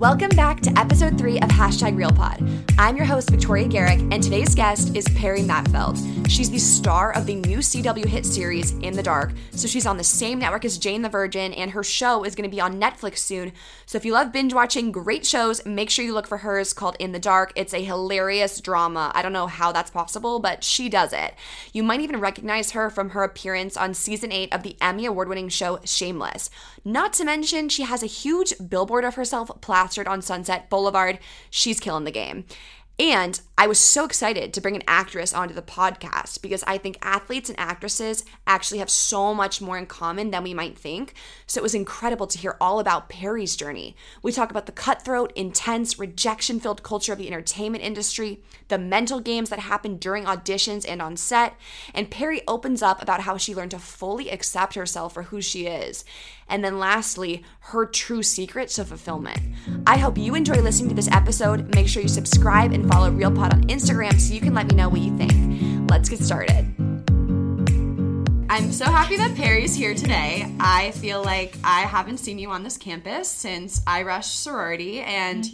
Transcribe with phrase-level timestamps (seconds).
[0.00, 2.72] Welcome back to episode three of Hashtag RealPod.
[2.78, 5.98] I'm your host, Victoria Garrick, and today's guest is Perry Mattfeld.
[6.26, 9.32] She's the star of the new CW hit series, In the Dark.
[9.50, 12.48] So she's on the same network as Jane the Virgin, and her show is going
[12.48, 13.52] to be on Netflix soon.
[13.84, 16.96] So if you love binge watching great shows, make sure you look for hers called
[16.98, 17.52] In the Dark.
[17.54, 19.12] It's a hilarious drama.
[19.14, 21.34] I don't know how that's possible, but she does it.
[21.74, 25.28] You might even recognize her from her appearance on season eight of the Emmy Award
[25.28, 26.48] winning show Shameless.
[26.86, 31.18] Not to mention, she has a huge billboard of herself plastered on Sunset Boulevard.
[31.50, 32.44] She's killing the game.
[33.00, 36.98] And I was so excited to bring an actress onto the podcast because I think
[37.00, 41.14] athletes and actresses actually have so much more in common than we might think.
[41.46, 43.96] So it was incredible to hear all about Perry's journey.
[44.22, 49.18] We talk about the cutthroat, intense, rejection filled culture of the entertainment industry, the mental
[49.18, 51.54] games that happen during auditions and on set.
[51.94, 55.66] And Perry opens up about how she learned to fully accept herself for who she
[55.66, 56.04] is.
[56.50, 59.40] And then lastly, her true secret to fulfillment.
[59.86, 61.74] I hope you enjoy listening to this episode.
[61.74, 64.88] Make sure you subscribe and follow RealPod on Instagram so you can let me know
[64.88, 65.88] what you think.
[65.88, 66.74] Let's get started.
[68.50, 70.52] I'm so happy that Perry's here today.
[70.58, 75.46] I feel like I haven't seen you on this campus since I rushed sorority and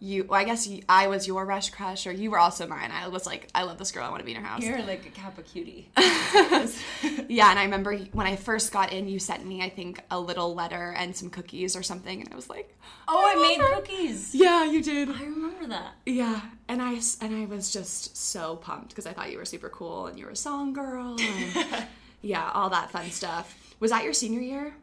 [0.00, 2.90] you well, I guess you, I was your rush crush or you were also mine.
[2.90, 4.04] I was like I love this girl.
[4.04, 4.62] I want to be in her house.
[4.62, 5.88] You're like a Kappa cutie.
[7.28, 10.18] yeah, and I remember when I first got in, you sent me I think a
[10.18, 12.74] little letter and some cookies or something, and I was like,
[13.06, 14.34] Oh, I, love made her." cookies.
[14.34, 15.10] Yeah, you did.
[15.10, 15.92] I remember that.
[16.06, 19.68] Yeah, and I and I was just so pumped because I thought you were super
[19.68, 21.86] cool and you were a song girl and
[22.22, 23.74] yeah, all that fun stuff.
[23.80, 24.74] Was that your senior year?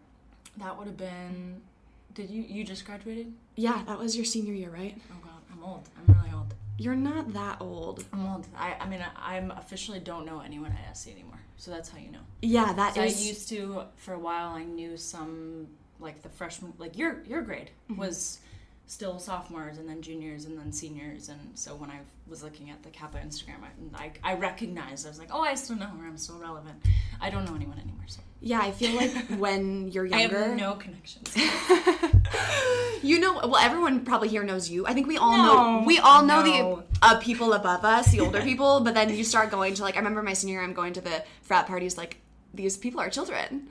[0.58, 1.62] That would have been.
[2.18, 3.32] Did you you just graduated?
[3.56, 5.00] Yeah, that was your senior year, right?
[5.12, 5.88] Oh god, I'm old.
[5.96, 6.52] I'm really old.
[6.80, 8.06] You're not that old.
[8.12, 8.48] I'm old.
[8.58, 11.40] I I mean I, I'm officially don't know anyone at SC anymore.
[11.58, 12.26] So that's how you know.
[12.42, 14.50] Yeah, that So I used to for a while.
[14.50, 15.68] I knew some
[16.00, 18.02] like the freshman like your your grade mm-hmm.
[18.02, 18.40] was
[18.88, 22.82] still sophomores and then juniors and then seniors and so when I was looking at
[22.84, 23.62] the Kappa Instagram
[23.96, 26.76] I I, I recognized I was like oh I still know her I'm still relevant.
[27.20, 30.38] I don't know anyone anymore so yeah, I feel like when you're younger.
[30.38, 31.36] I have no connections.
[33.04, 33.34] you know.
[33.34, 34.86] Well, everyone probably here knows you.
[34.86, 35.84] I think we all No, know.
[35.86, 36.76] We all know no.
[36.76, 38.82] the uh, people above us, the older people.
[38.82, 39.96] But then you start going to like.
[39.96, 40.64] I remember my senior year.
[40.64, 41.98] I'm going to the frat parties.
[41.98, 42.18] Like
[42.54, 43.70] these people are children.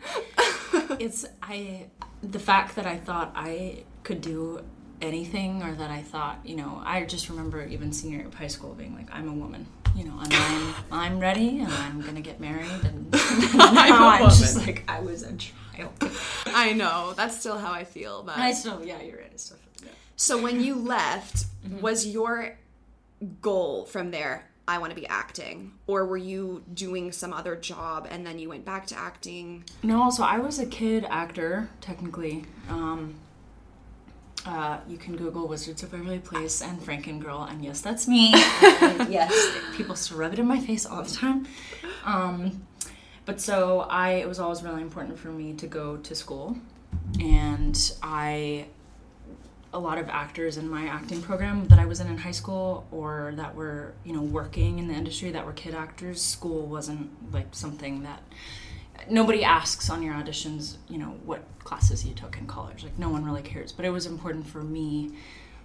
[0.99, 1.87] it's I
[2.23, 4.63] the fact that I thought I could do
[5.01, 8.47] anything or that I thought, you know, I just remember even senior year of high
[8.47, 9.67] school being like, I'm a woman.
[9.95, 13.19] You know, and I'm I'm ready and I'm gonna get married and now
[14.21, 15.93] I'm just like I was a child.
[16.47, 17.15] I know.
[17.17, 18.23] That's still how I feel.
[18.23, 19.89] But I still yeah, you're right, still yeah.
[20.17, 21.47] So when you left,
[21.81, 22.59] was your
[23.41, 24.45] goal from there?
[24.69, 28.49] I want to be acting, or were you doing some other job and then you
[28.49, 29.65] went back to acting?
[29.83, 32.45] No, so I was a kid actor, technically.
[32.69, 33.15] Um,
[34.47, 38.33] uh, you can Google Wizards of Waverly Place and Franken Girl, and yes, that's me.
[38.81, 39.33] And yes,
[39.75, 41.47] people still rub it in my face all the time.
[42.05, 42.67] Um,
[43.25, 46.57] but so I, it was always really important for me to go to school,
[47.21, 48.67] and I,
[49.73, 52.87] a lot of actors in my acting program that I was in in high school,
[52.93, 56.23] or that were you know working in the industry that were kid actors.
[56.23, 58.23] School wasn't like something that
[59.11, 62.85] nobody asks on your auditions, you know, what classes you took in college.
[62.85, 63.73] Like no one really cares.
[63.73, 65.13] But it was important for me,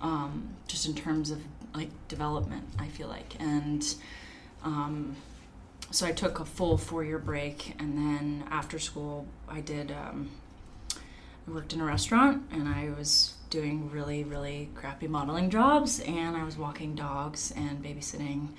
[0.02, 1.42] um, just in terms of
[1.74, 2.66] like development.
[2.80, 3.84] I feel like, and
[4.64, 5.16] um,
[5.92, 9.92] so I took a full four year break, and then after school, I did.
[9.92, 10.30] Um,
[11.48, 16.38] I worked in a restaurant, and I was doing really, really crappy modeling jobs, and
[16.38, 18.50] I was walking dogs and babysitting.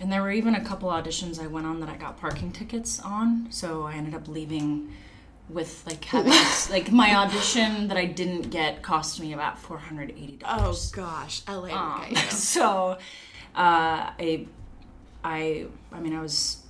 [0.00, 2.98] And there were even a couple auditions I went on that I got parking tickets
[3.00, 4.92] on, so I ended up leaving
[5.48, 6.32] with like having
[6.70, 10.92] like my audition that I didn't get cost me about four hundred eighty dollars.
[10.92, 11.76] Oh gosh, LA.
[11.76, 12.14] Um, okay.
[12.30, 12.98] so
[13.54, 14.46] uh, I,
[15.22, 16.62] I, I mean, I was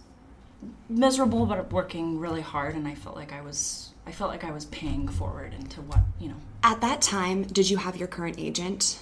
[0.89, 4.51] miserable, but working really hard, and I felt like I was, I felt like I
[4.51, 6.37] was paying forward into what you know.
[6.63, 8.99] At that time, did you have your current agent?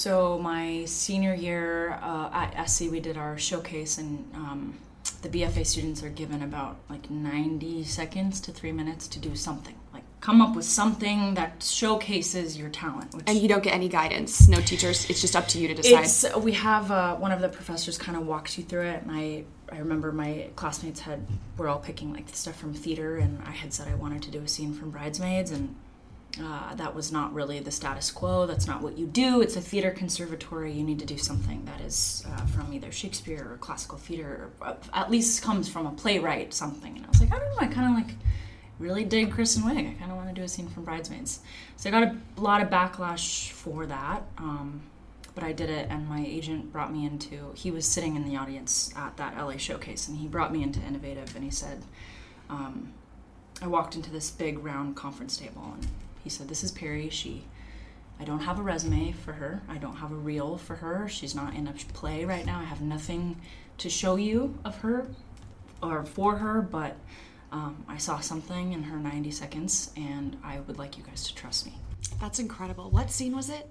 [0.00, 4.78] So my senior year uh, at SC, we did our showcase, and um,
[5.20, 9.74] the BFA students are given about like 90 seconds to three minutes to do something,
[9.92, 13.14] like come up with something that showcases your talent.
[13.14, 15.04] Which And you don't get any guidance, no teachers.
[15.10, 16.04] It's just up to you to decide.
[16.04, 19.10] it's we have uh, one of the professors kind of walks you through it, and
[19.10, 21.26] I I remember my classmates had
[21.58, 24.40] were all picking like stuff from theater, and I had said I wanted to do
[24.40, 25.76] a scene from Bridesmaids, and
[26.38, 28.46] uh, that was not really the status quo.
[28.46, 29.40] That's not what you do.
[29.40, 30.72] It's a theater conservatory.
[30.72, 34.68] You need to do something that is uh, from either Shakespeare or classical theater, or
[34.68, 36.96] uh, at least comes from a playwright, something.
[36.96, 37.58] And I was like, I don't know.
[37.60, 38.16] I kind of like
[38.78, 39.90] really dig Kristen Wiig.
[39.90, 41.40] I kind of want to do a scene from Bridesmaids.
[41.76, 44.22] So I got a lot of backlash for that.
[44.38, 44.82] Um,
[45.34, 47.52] but I did it, and my agent brought me into.
[47.54, 50.80] He was sitting in the audience at that LA showcase, and he brought me into
[50.80, 51.82] Innovative, and he said,
[52.48, 52.92] um,
[53.62, 55.86] I walked into this big round conference table, and
[56.22, 57.08] he said, "This is Perry.
[57.08, 57.44] She,
[58.18, 59.62] I don't have a resume for her.
[59.68, 61.08] I don't have a reel for her.
[61.08, 62.58] She's not in a play right now.
[62.60, 63.40] I have nothing
[63.78, 65.06] to show you of her
[65.82, 66.96] or for her, but."
[67.52, 71.34] Um, I saw something in her 90 seconds, and I would like you guys to
[71.34, 71.74] trust me.
[72.20, 72.90] That's incredible.
[72.90, 73.68] What scene was it?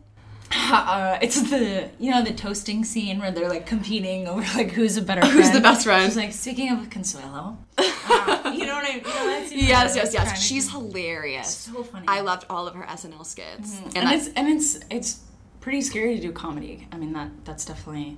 [0.71, 4.97] Uh, it's the you know the toasting scene where they're like competing over like who's
[4.97, 5.55] a better Who's friend.
[5.55, 6.05] the best friend?
[6.05, 7.57] She's like speaking of Consuelo.
[8.11, 8.97] Uh, you know what I mean?
[8.97, 10.41] You know that scene where Yes, yes, yes.
[10.41, 11.55] She's hilarious.
[11.55, 12.05] so funny.
[12.07, 13.77] I loved all of her SNL skits.
[13.79, 15.19] and, And, I- it's and it's it's
[15.61, 16.87] pretty scary to do comedy.
[16.91, 18.17] I mean that that's definitely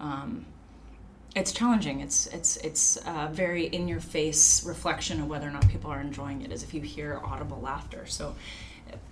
[0.00, 0.46] um,
[1.34, 2.00] it's challenging.
[2.00, 6.00] It's it's it's a very in your face reflection of whether or not people are
[6.00, 8.06] enjoying it, as if you hear audible laughter.
[8.06, 8.34] So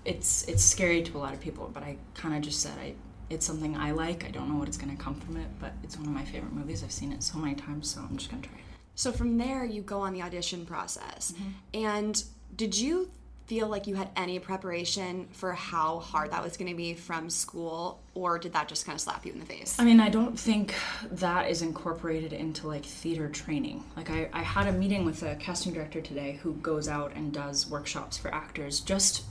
[0.05, 1.71] it's it's scary to a lot of people.
[1.73, 2.95] But I kind of just said I
[3.31, 4.25] it's something I like.
[4.25, 6.25] I don't know what it's going to come from it, but it's one of my
[6.25, 6.83] favorite movies.
[6.83, 8.65] I've seen it so many times, so I'm just going to try it.
[8.95, 11.33] so from there, you go on the audition process.
[11.33, 11.51] Mm-hmm.
[11.75, 12.25] And
[12.57, 13.11] did you
[13.47, 17.29] feel like you had any preparation for how hard that was going to be from
[17.29, 19.79] school, or did that just kind of slap you in the face?
[19.79, 20.75] I mean, I don't think
[21.11, 23.85] that is incorporated into like theater training.
[23.97, 27.33] Like, I, I had a meeting with a casting director today who goes out and
[27.33, 29.25] does workshops for actors just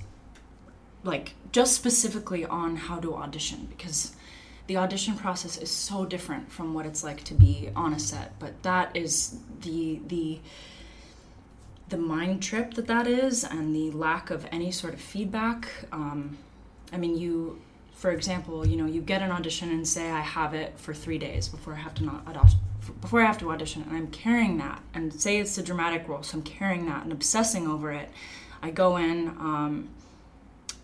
[1.03, 4.15] like just specifically on how to audition because
[4.67, 8.37] the audition process is so different from what it's like to be on a set
[8.39, 10.39] but that is the the
[11.89, 15.67] the mind trip that that is and the lack of any sort of feedback.
[15.91, 16.37] Um,
[16.91, 17.61] i mean you
[17.93, 21.17] for example you know you get an audition and say i have it for three
[21.17, 22.59] days before i have to not audition
[23.01, 24.81] before i have to audition and i'm carrying that.
[24.93, 28.09] And say it's a dramatic role so i'm carrying that and obsessing over it.
[28.61, 29.89] I go in um,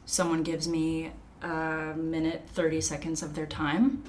[0.09, 1.11] someone gives me
[1.43, 4.03] a minute 30 seconds of their time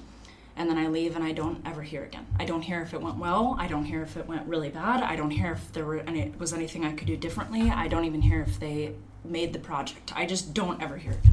[0.57, 2.25] and then I leave and I don't ever hear again.
[2.39, 3.55] I don't hear if it went well.
[3.57, 5.01] I don't hear if it went really bad.
[5.01, 7.69] I don't hear if there were any was anything I could do differently.
[7.69, 10.11] I don't even hear if they made the project.
[10.15, 11.25] I just don't ever hear it.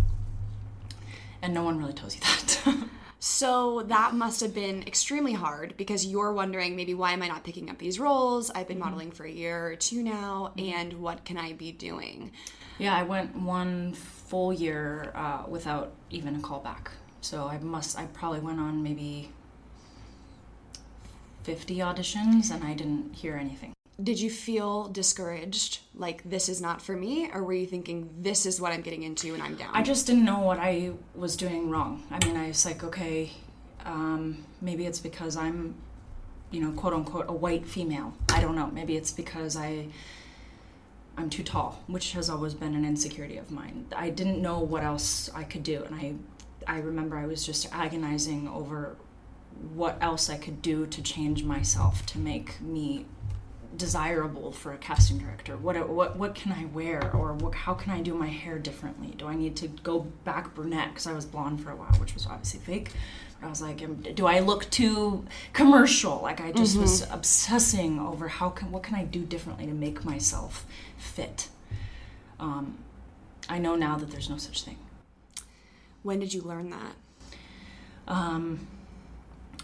[1.43, 2.21] And no one really tells you
[2.65, 2.89] that.
[3.21, 7.43] So that must have been extremely hard because you're wondering maybe why am I not
[7.43, 8.51] picking up these roles?
[8.51, 8.85] I've been mm-hmm.
[8.85, 10.73] modeling for a year or two now, mm-hmm.
[10.73, 12.31] and what can I be doing?
[12.79, 13.95] yeah, I went one
[14.29, 16.89] full year uh, without even a callback.
[17.21, 19.31] So I must I probably went on maybe
[21.43, 23.73] 50 auditions and I didn't hear anything.
[24.01, 28.47] Did you feel discouraged, like this is not for me, or were you thinking this
[28.47, 29.71] is what I'm getting into and I'm down?
[29.73, 32.05] I just didn't know what I was doing wrong.
[32.11, 33.33] I mean, I was like, okay,
[33.85, 35.75] um, maybe it's because I'm,
[36.53, 38.15] you know, quote unquote, a white female.
[38.29, 38.69] I don't know.
[38.69, 39.89] Maybe it's because I,
[41.19, 43.87] I'm too tall, which has always been an insecurity of mine.
[43.95, 46.15] I didn't know what else I could do, and I,
[46.67, 48.97] I remember I was just agonizing over
[49.75, 53.07] what else I could do to change myself to make me
[53.77, 55.57] desirable for a casting director?
[55.57, 59.15] What what what can I wear, or what, how can I do my hair differently?
[59.17, 62.15] Do I need to go back brunette because I was blonde for a while, which
[62.15, 62.93] was obviously fake.
[63.43, 66.21] I was like, do I look too commercial?
[66.23, 70.05] Like I just was obsessing over how can what can I do differently to make
[70.05, 70.67] myself
[70.97, 71.49] fit.
[72.41, 72.79] Um,
[73.49, 74.77] I know now that there's no such thing.
[76.03, 76.95] when did you learn that?
[78.09, 78.67] Um,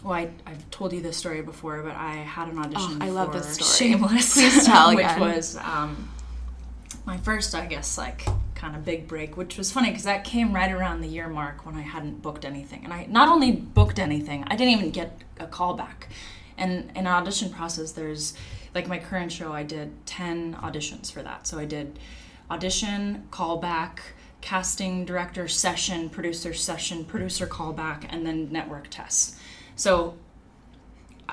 [0.03, 3.09] well, I, I've told you this story before, but I had an audition Oh, I
[3.09, 3.91] love this story.
[3.91, 4.33] Shameless.
[4.35, 5.19] Please tell again.
[5.19, 6.09] which was um,
[7.05, 10.53] my first, I guess, like kind of big break, which was funny because that came
[10.53, 13.99] right around the year mark when I hadn't booked anything, and I not only booked
[13.99, 16.07] anything, I didn't even get a call back.
[16.57, 18.33] And in audition process, there's
[18.73, 21.47] like my current show, I did 10 auditions for that.
[21.47, 21.99] So I did
[22.49, 23.99] audition, callback,
[24.41, 29.39] casting director session, producer session, producer callback, and then network tests.
[29.75, 30.17] So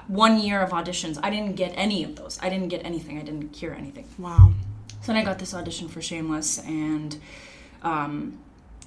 [0.06, 2.38] one year of auditions, I didn't get any of those.
[2.42, 3.18] I didn't get anything.
[3.18, 4.08] I didn't hear anything.
[4.18, 4.52] Wow.
[5.02, 7.18] So then I got this audition for Shameless, and
[7.82, 8.38] um,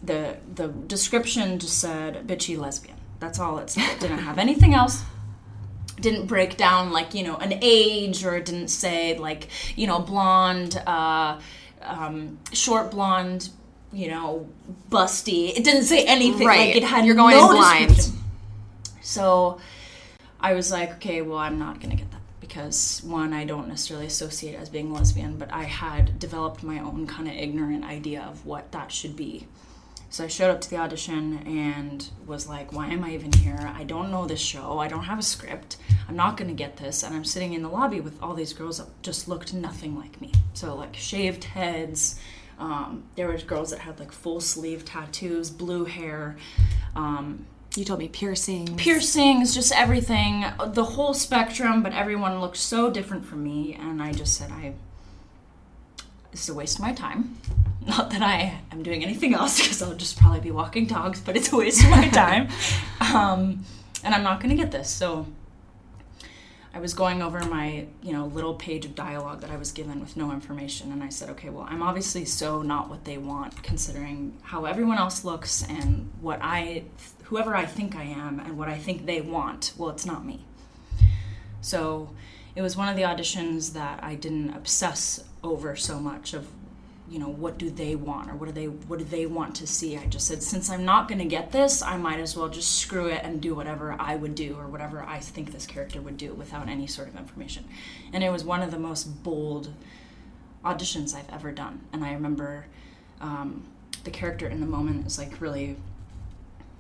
[0.02, 2.96] the the description just said bitchy lesbian.
[3.20, 3.98] That's all it said.
[3.98, 5.04] It didn't have anything else.
[6.00, 10.00] Didn't break down like you know an age, or it didn't say like you know
[10.00, 11.40] blonde, uh,
[11.82, 13.50] um, short blonde,
[13.92, 14.48] you know
[14.90, 15.50] busty.
[15.50, 16.48] It didn't say anything.
[16.48, 16.68] Right.
[16.68, 18.12] Like it had You're going no blind.
[19.02, 19.60] So
[20.40, 22.15] I was like, okay, well, I'm not gonna get that
[22.56, 27.06] because one, I don't necessarily associate as being lesbian, but I had developed my own
[27.06, 29.46] kind of ignorant idea of what that should be.
[30.10, 33.60] So I showed up to the audition and was like, why am I even here?
[33.76, 34.80] I don't know this show.
[34.80, 35.76] I don't have a script.
[36.08, 37.04] I'm not gonna get this.
[37.04, 40.22] And I'm sitting in the lobby with all these girls that just looked nothing like
[40.22, 40.32] me.
[40.54, 42.18] So like shaved heads.
[42.58, 46.38] Um, there were girls that had like full sleeve tattoos, blue hair.
[46.96, 48.78] Um, You told me piercing.
[48.78, 54.14] piercings, just everything, the whole spectrum, but everyone looked so different from me, and I
[54.14, 54.74] just said, I,
[56.32, 57.38] this is a waste of my time.
[57.86, 61.36] Not that I am doing anything else, because I'll just probably be walking dogs, but
[61.36, 62.48] it's a waste of my time.
[63.02, 63.66] Um,
[64.04, 64.90] and I'm not going to get this.
[64.90, 65.26] So
[66.76, 70.02] I was going over my, you know, little page of dialogue that I was given
[70.02, 73.64] with no information, and I said, okay, well, I'm obviously so not what they want,
[73.64, 76.84] considering how everyone else looks and what I,
[77.24, 79.72] whoever I think I am, and what I think they want.
[79.78, 80.44] Well, it's not me.
[81.62, 82.10] So
[82.58, 86.46] it was one of the auditions that I didn't obsess over so much of
[87.10, 89.68] you know what do they want or what do they what do they want to
[89.68, 89.96] see?
[89.98, 92.80] I just said since i'm not going to get this i might as well just
[92.80, 96.18] screw it and do whatever i would do or whatever i think this character would
[96.18, 97.66] do without any sort of information.
[98.12, 99.70] And it was one of the most bold
[100.64, 101.82] auditions i've ever done.
[101.94, 102.66] And i remember
[103.22, 103.64] um,
[104.04, 105.78] the character in the moment is like really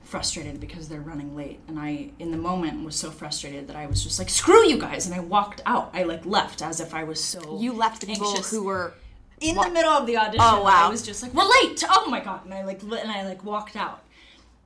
[0.04, 1.60] frustrated because they're running late.
[1.68, 4.80] And i in the moment was so frustrated that i was just like screw you
[4.80, 5.06] guys.
[5.06, 5.92] And i walked out.
[5.94, 8.94] I like left as if i was so You left the people who were.
[9.42, 10.42] In Wa- the middle of the audition.
[10.42, 10.88] Oh, wow.
[10.88, 12.46] I was just like, "We're late!" Oh my god!
[12.46, 14.02] And I like, and I like walked out.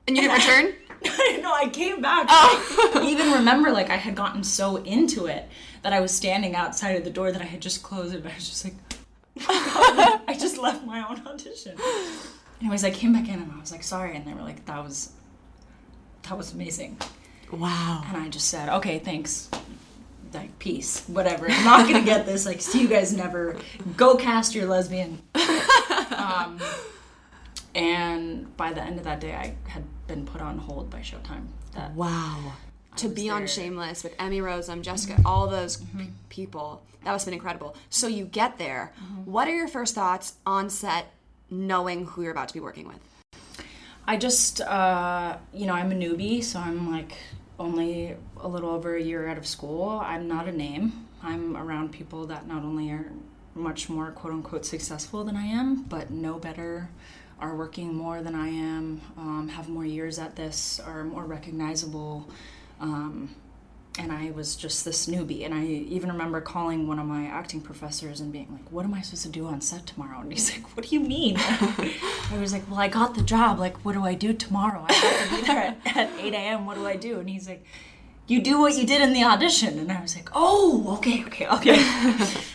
[0.06, 0.74] And you didn't return?
[1.42, 2.26] no, I came back.
[2.28, 2.92] Oh.
[2.94, 5.48] I even remember like I had gotten so into it
[5.82, 8.22] that I was standing outside of the door that I had just closed it.
[8.22, 8.74] But I was just like,
[9.48, 11.76] I just left my own audition.
[12.60, 14.84] Anyways, I came back in and I was like, "Sorry," and they were like, "That
[14.84, 15.12] was,
[16.24, 16.98] that was amazing."
[17.50, 18.02] Wow.
[18.06, 19.48] And I just said, "Okay, thanks."
[20.32, 21.46] Like peace, whatever.
[21.50, 22.46] I'm not gonna get this.
[22.46, 23.56] Like, see you guys never.
[23.96, 25.20] Go cast your lesbian.
[26.16, 26.60] Um,
[27.74, 31.46] and by the end of that day, I had been put on hold by Showtime.
[31.74, 32.52] That Wow.
[32.96, 33.46] To was be on.
[33.46, 37.76] Shameless with Emmy Rossum and Jessica, all those p- people, that must have been incredible.
[37.88, 38.92] So you get there.
[39.24, 41.12] What are your first thoughts on set
[41.48, 42.98] knowing who you're about to be working with?
[44.06, 47.12] I just, uh, you know, I'm a newbie, so I'm like
[47.60, 50.00] only a little over a year out of school.
[50.02, 51.06] I'm not a name.
[51.22, 53.12] I'm around people that not only are
[53.54, 56.88] much more quote unquote successful than I am, but know better,
[57.38, 62.28] are working more than I am, um, have more years at this, are more recognizable.
[62.80, 63.34] Um,
[64.00, 65.44] and I was just this newbie.
[65.44, 68.94] And I even remember calling one of my acting professors and being like, What am
[68.94, 70.20] I supposed to do on set tomorrow?
[70.20, 71.36] And he's like, What do you mean?
[71.38, 73.58] I was like, Well, I got the job.
[73.58, 74.86] Like, what do I do tomorrow?
[74.88, 76.66] I have to be there at, at 8 a.m.
[76.66, 77.20] What do I do?
[77.20, 77.64] And he's like,
[78.26, 79.78] You do what you did in the audition.
[79.78, 81.84] And I was like, Oh, okay, okay, okay.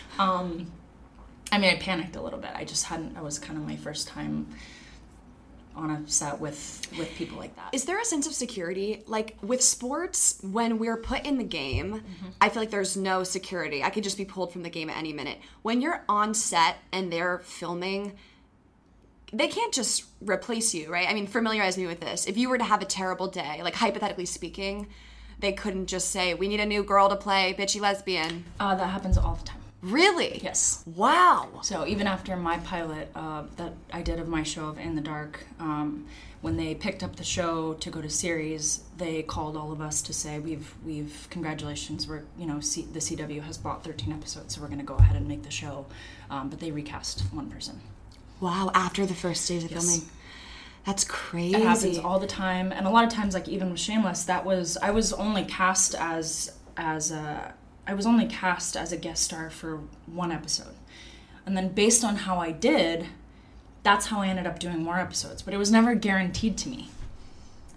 [0.18, 0.72] um,
[1.52, 2.50] I mean, I panicked a little bit.
[2.54, 4.48] I just hadn't, I was kind of my first time
[5.76, 7.68] on a set with with people like that.
[7.72, 9.02] Is there a sense of security?
[9.06, 12.02] Like with sports, when we're put in the game,
[12.40, 13.82] I feel like there's no security.
[13.82, 15.38] I could just be pulled from the game at any minute.
[15.62, 18.14] When you're on set and they're filming,
[19.32, 21.08] they can't just replace you, right?
[21.08, 22.26] I mean, familiarize me with this.
[22.26, 24.88] If you were to have a terrible day, like hypothetically speaking,
[25.38, 28.86] they couldn't just say, "We need a new girl to play bitchy lesbian." Uh, that
[28.86, 29.60] happens all the time.
[29.82, 30.40] Really?
[30.42, 30.82] Yes.
[30.86, 31.60] Wow.
[31.62, 35.00] So even after my pilot uh, that I did of my show of In the
[35.02, 36.06] Dark, um,
[36.40, 40.00] when they picked up the show to go to series, they called all of us
[40.02, 44.54] to say we've we've congratulations we're you know C- the CW has bought 13 episodes
[44.54, 45.86] so we're going to go ahead and make the show,
[46.30, 47.80] um, but they recast one person.
[48.40, 48.70] Wow.
[48.74, 49.84] After the first days of Yes.
[49.84, 50.08] filming,
[50.84, 51.56] that's crazy.
[51.56, 54.44] It happens all the time, and a lot of times, like even with Shameless, that
[54.44, 57.54] was I was only cast as as a
[57.86, 60.74] I was only cast as a guest star for one episode,
[61.44, 63.06] and then based on how I did,
[63.82, 65.42] that's how I ended up doing more episodes.
[65.42, 66.90] But it was never guaranteed to me.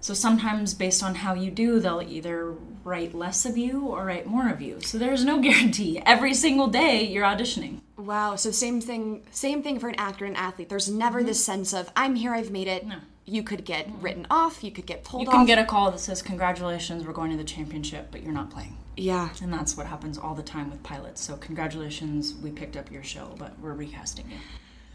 [0.01, 4.25] So sometimes, based on how you do, they'll either write less of you or write
[4.25, 4.79] more of you.
[4.81, 6.01] So there's no guarantee.
[6.05, 7.81] Every single day, you're auditioning.
[7.97, 8.35] Wow.
[8.35, 9.23] So same thing.
[9.31, 10.69] Same thing for an actor and athlete.
[10.69, 11.63] There's never this mm-hmm.
[11.63, 12.33] sense of I'm here.
[12.33, 12.85] I've made it.
[12.87, 12.95] No.
[13.25, 14.01] You could get mm-hmm.
[14.01, 14.63] written off.
[14.63, 15.33] You could get pulled off.
[15.33, 15.41] You off.
[15.41, 18.49] can get a call that says, Congratulations, we're going to the championship, but you're not
[18.49, 18.75] playing.
[18.99, 19.29] Yeah.
[19.41, 21.21] And that's what happens all the time with pilots.
[21.21, 24.37] So, congratulations, we picked up your show, but we're recasting you.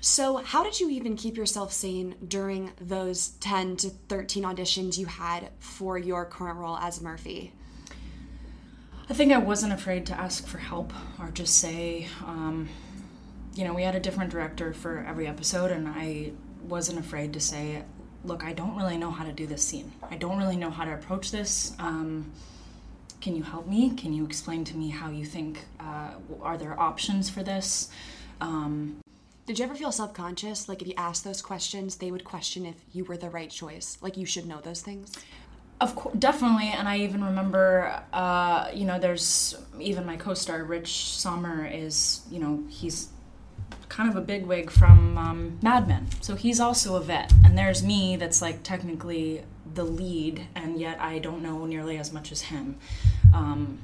[0.05, 5.07] So how did you even keep yourself sane during those 10 to 13 auditions you
[5.07, 7.55] had for your current role as Murphy?
[9.09, 12.69] I think I wasn't afraid to ask for help or just say, um,
[13.55, 16.33] you know, we had a different director for every episode, and I
[16.69, 17.83] wasn't afraid to say,
[18.25, 19.91] look, I don't really know how to do this scene.
[20.11, 21.75] I don't really know how to approach this.
[21.79, 22.31] Um,
[23.25, 23.89] can you help me?
[23.89, 25.65] Can you explain to me how you think?
[25.81, 26.11] Uh,
[26.43, 27.89] are there options for this?
[28.43, 28.99] Um,
[29.47, 32.75] Did you ever feel self-conscious like if you asked those questions they would question if
[32.93, 33.97] you were the right choice?
[34.03, 35.17] Like you should know those things?
[35.81, 41.15] Of course, definitely, and I even remember, uh, you know, there's even my co-star Rich
[41.15, 43.09] Sommer is, you know, he's
[43.95, 47.81] kind of a bigwig from um, Mad Men, so he's also a vet, and there's
[47.81, 52.43] me that's like technically the lead, and yet I don't know nearly as much as
[52.43, 52.77] him.
[53.33, 53.79] Um,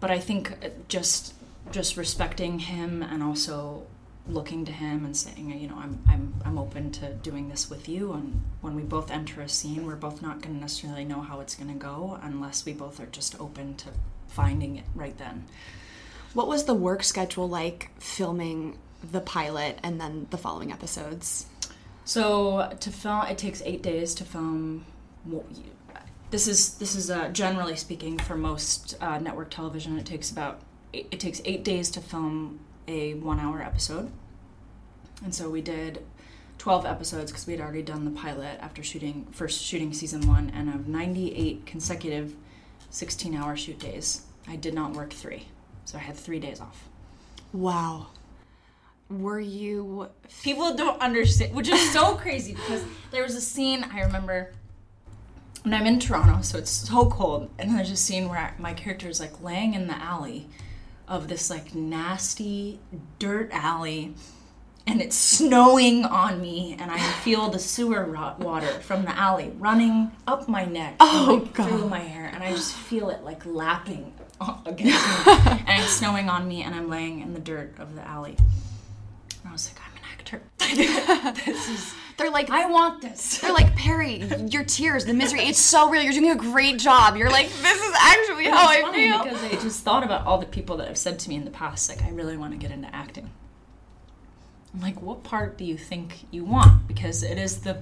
[0.00, 0.52] but I think
[0.88, 1.34] just
[1.70, 3.86] just respecting him and also
[4.26, 7.88] looking to him and saying, you know, I'm I'm I'm open to doing this with
[7.88, 8.12] you.
[8.12, 11.38] And when we both enter a scene, we're both not going to necessarily know how
[11.40, 13.90] it's going to go unless we both are just open to
[14.26, 15.44] finding it right then.
[16.32, 18.76] What was the work schedule like filming
[19.12, 21.46] the pilot and then the following episodes?
[22.04, 24.84] So to film, it takes eight days to film.
[26.30, 29.98] This is this is uh, generally speaking for most uh, network television.
[29.98, 30.60] It takes about
[30.92, 34.10] it, it takes eight days to film a one-hour episode,
[35.22, 36.04] and so we did
[36.58, 40.50] twelve episodes because we had already done the pilot after shooting first shooting season one,
[40.54, 42.34] and of ninety-eight consecutive
[42.90, 45.46] sixteen-hour shoot days, I did not work three,
[45.84, 46.88] so I had three days off.
[47.52, 48.08] Wow.
[49.20, 50.08] Were you
[50.42, 54.52] people don't understand, which is so crazy because there was a scene I remember
[55.62, 59.08] when I'm in Toronto, so it's so cold, and there's a scene where my character
[59.08, 60.48] is like laying in the alley
[61.08, 62.80] of this like nasty
[63.18, 64.14] dirt alley,
[64.86, 69.52] and it's snowing on me, and I feel the sewer ro- water from the alley
[69.58, 73.22] running up my neck, Oh, and, like, through my hair, and I just feel it
[73.24, 74.12] like lapping
[74.66, 75.32] against me,
[75.66, 78.36] and it's snowing on me, and I'm laying in the dirt of the alley.
[79.54, 80.42] Was like, I'm an actor.
[81.46, 81.94] this is.
[82.16, 83.38] They're like I want this.
[83.38, 86.02] They're like, Perry, your tears, the misery, it's so real.
[86.02, 87.16] You're doing a great job.
[87.16, 89.22] You're like, this is actually how I feel.
[89.22, 91.52] because I just thought about all the people that have said to me in the
[91.52, 93.30] past, like, I really want to get into acting.
[94.74, 96.88] I'm like, what part do you think you want?
[96.88, 97.80] Because it is the,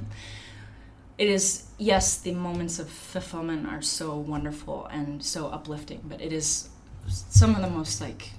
[1.17, 6.33] it is yes, the moments of fulfillment are so wonderful and so uplifting, but it
[6.33, 6.69] is
[7.09, 8.31] some of the most like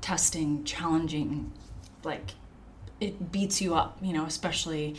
[0.00, 1.52] testing, challenging,
[2.04, 2.32] like
[3.02, 4.96] it beats you up, you know, especially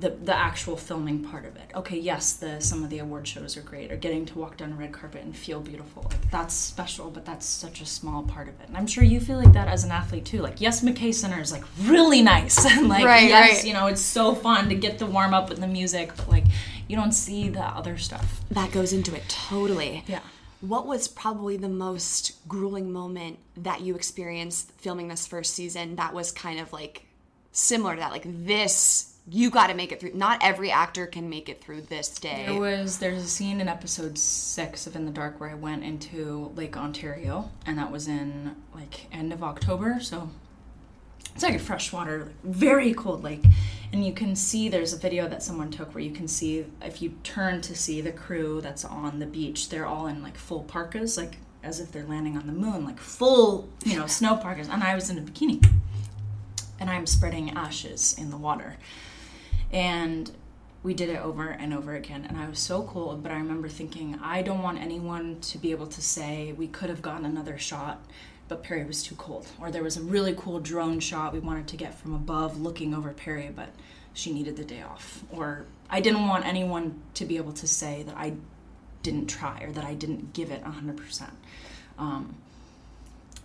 [0.00, 1.70] the the actual filming part of it.
[1.74, 4.72] Okay, yes, the some of the award shows are great, or getting to walk down
[4.72, 6.02] a red carpet and feel beautiful.
[6.10, 8.68] Like that's special, but that's such a small part of it.
[8.68, 10.40] And I'm sure you feel like that as an athlete too.
[10.42, 13.64] Like yes, McKay Center is like really nice, and like Right, yes, right.
[13.66, 16.44] you know, it's so fun to get the warm up and the music, but like
[16.88, 18.40] you don't see the other stuff.
[18.50, 20.02] That goes into it totally.
[20.08, 20.20] Yeah.
[20.62, 26.14] What was probably the most grueling moment that you experienced filming this first season that
[26.14, 27.04] was kind of like
[27.50, 28.12] similar to that?
[28.12, 30.14] Like, this, you got to make it through.
[30.14, 32.44] Not every actor can make it through this day.
[32.46, 35.82] There was there's a scene in episode six of In the Dark where I went
[35.82, 40.30] into Lake Ontario, and that was in like end of October, so
[41.34, 43.44] it's like a freshwater, very cold lake.
[43.92, 47.02] And you can see there's a video that someone took where you can see if
[47.02, 50.62] you turn to see the crew that's on the beach, they're all in like full
[50.62, 54.68] parkas, like as if they're landing on the moon, like full, you know, snow parkas.
[54.68, 55.64] And I was in a bikini.
[56.80, 58.76] And I'm spreading ashes in the water.
[59.70, 60.30] And
[60.82, 63.68] we did it over and over again and i was so cold but i remember
[63.68, 67.56] thinking i don't want anyone to be able to say we could have gotten another
[67.56, 68.04] shot
[68.52, 69.46] but perry was too cold.
[69.58, 72.92] Or there was a really cool drone shot we wanted to get from above looking
[72.92, 73.70] over perry but
[74.12, 75.24] she needed the day off.
[75.30, 78.34] Or i didn't want anyone to be able to say that i
[79.02, 81.30] didn't try or that i didn't give it 100%
[81.98, 82.34] um,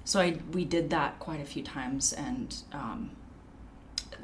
[0.04, 3.12] so I, we did that quite a few times and um,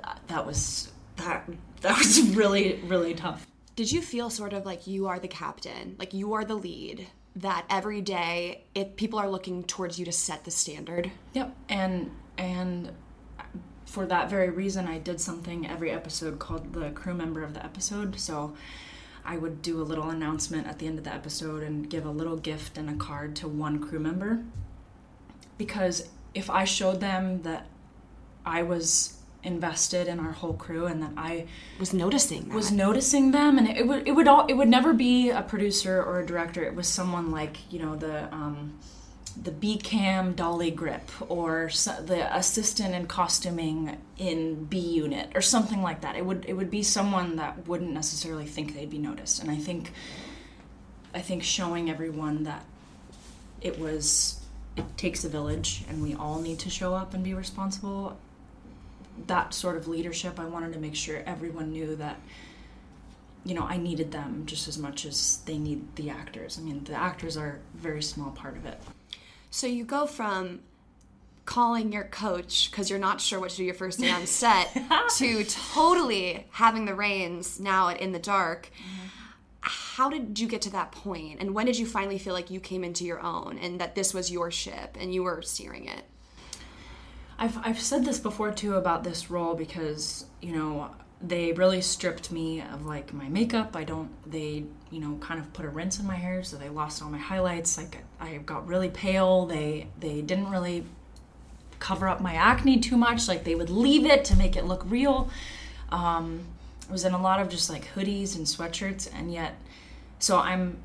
[0.02, 1.50] that, that was that
[1.82, 3.48] that was really really tough.
[3.76, 7.08] Did you feel sort of like you are the captain, like you are the lead,
[7.36, 11.12] that every day if people are looking towards you to set the standard?
[11.34, 12.92] yep and and
[13.86, 17.64] for that very reason i did something every episode called the crew member of the
[17.64, 18.56] episode so
[19.26, 22.12] I would do a little announcement at the end of the episode and give a
[22.12, 24.44] little gift and a card to one crew member.
[25.58, 27.68] Because if I showed them that
[28.46, 31.48] I was invested in our whole crew and that I
[31.80, 32.56] was noticing that.
[32.56, 33.58] was noticing them.
[33.58, 36.64] And it would it would all it would never be a producer or a director.
[36.64, 38.80] It was someone like you know the um,
[39.42, 45.42] the B cam dolly grip or so, the assistant in costuming in B unit or
[45.42, 46.16] something like that.
[46.16, 49.42] It would it would be someone that wouldn't necessarily think they'd be noticed.
[49.42, 49.92] And I think
[51.14, 52.64] I think showing everyone that
[53.62, 54.40] it was
[54.76, 58.18] it takes a village and we all need to show up and be responsible
[59.28, 62.20] that sort of leadership i wanted to make sure everyone knew that
[63.46, 66.84] you know i needed them just as much as they need the actors i mean
[66.86, 68.80] the actors are a very small part of it
[69.50, 70.62] So you go from
[71.46, 74.76] calling your coach because you're not sure what to do your first day on set
[75.18, 78.72] to totally having the reins now at in the dark.
[78.78, 79.08] Mm-hmm.
[79.60, 81.40] How did you get to that point?
[81.40, 84.14] And when did you finally feel like you came into your own and that this
[84.14, 86.04] was your ship and you were steering it?
[87.38, 90.92] I've, I've said this before too about this role because you know
[91.22, 93.76] they really stripped me of like my makeup.
[93.76, 96.70] I don't they you know kind of put a rinse in my hair so they
[96.70, 97.78] lost all my highlights.
[97.78, 99.46] Like i got really pale.
[99.46, 100.86] They they didn't really
[101.80, 103.28] cover up my acne too much.
[103.28, 105.30] Like they would leave it to make it look real.
[105.92, 106.46] Um,
[106.90, 109.56] i was in a lot of just like hoodies and sweatshirts and yet
[110.20, 110.78] so i'm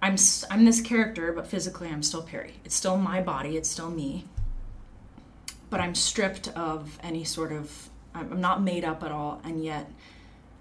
[0.00, 0.16] i'm
[0.48, 2.54] I'm this character but physically i'm still perry.
[2.64, 3.56] It's still my body.
[3.56, 4.26] It's still me
[5.74, 9.90] but I'm stripped of any sort of I'm not made up at all and yet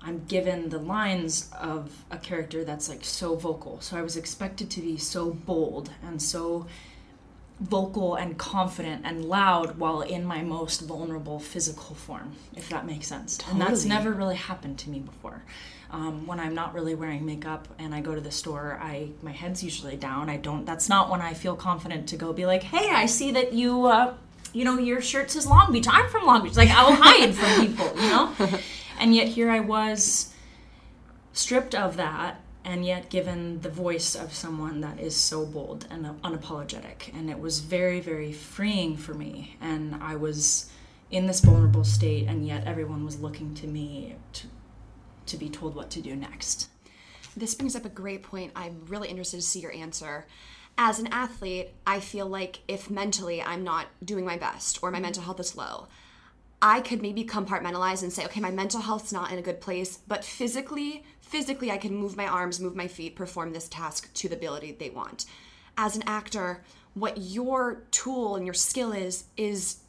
[0.02, 3.80] I'm given the lines of a character that's like so vocal.
[3.80, 6.66] So I was expected to be so bold and so
[7.60, 13.06] vocal and confident and loud while in my most vulnerable physical form, if that makes
[13.06, 13.38] sense.
[13.52, 15.44] And that's never really happened to me before.
[15.92, 19.32] Um, when I'm not really wearing makeup and I go to the store, I my
[19.32, 20.28] head's usually down.
[20.28, 20.66] I don't.
[20.66, 23.86] That's not when I feel confident to go be like, "Hey, I see that you,
[23.86, 24.16] uh,
[24.54, 25.88] you know, your shirt says Long Beach.
[25.90, 26.56] I'm from Long Beach.
[26.56, 28.34] Like I'll hide from people, you know."
[29.00, 30.34] And yet here I was,
[31.34, 36.06] stripped of that and yet given the voice of someone that is so bold and
[36.22, 40.70] unapologetic and it was very very freeing for me and i was
[41.12, 44.48] in this vulnerable state and yet everyone was looking to me to,
[45.26, 46.70] to be told what to do next
[47.36, 48.52] This brings up a great point.
[48.56, 50.28] I'm really interested to see your answer.
[50.78, 54.98] As an athlete, I feel like if mentally I'm not doing my best or my
[54.98, 55.04] mm-hmm.
[55.04, 55.88] mental health is low,
[56.62, 60.00] I could maybe compartmentalize and say, okay, my mental health's not in a good place,
[60.08, 64.30] but physically, physically I can move my arms, move my feet, perform this task to
[64.30, 65.26] the ability they want.
[65.78, 69.80] As an actor, what your tool and your skill is is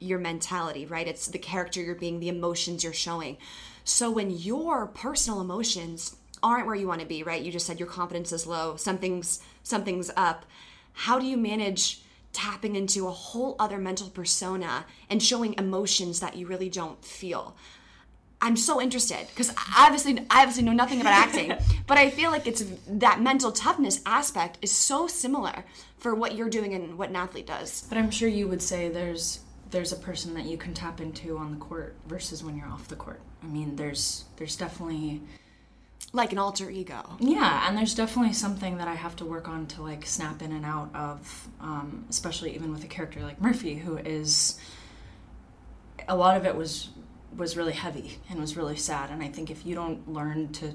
[0.00, 1.06] your mentality, right?
[1.06, 3.38] It's the character you're being, the emotions you're showing.
[3.84, 7.42] So when your personal emotions aren't where you want to be, right?
[7.42, 10.46] You just said your confidence is low, something's something's up.
[10.92, 12.02] How do you manage
[12.32, 17.56] tapping into a whole other mental persona and showing emotions that you really don't feel?
[18.40, 21.54] I'm so interested because obviously I obviously know nothing about acting,
[21.86, 25.64] but I feel like it's that mental toughness aspect is so similar
[26.04, 27.86] for what you're doing and what an athlete does.
[27.88, 31.38] but i'm sure you would say there's there's a person that you can tap into
[31.38, 35.22] on the court versus when you're off the court i mean there's there's definitely
[36.14, 37.16] Like an alter ego.
[37.18, 40.52] Yeah, and there's definitely something that I have to work on to like snap in
[40.52, 44.56] and out of, um, especially even with a character like Murphy, who is
[46.06, 46.90] a lot of it was
[47.36, 49.10] was really heavy and was really sad.
[49.10, 50.74] And I think if you don't learn to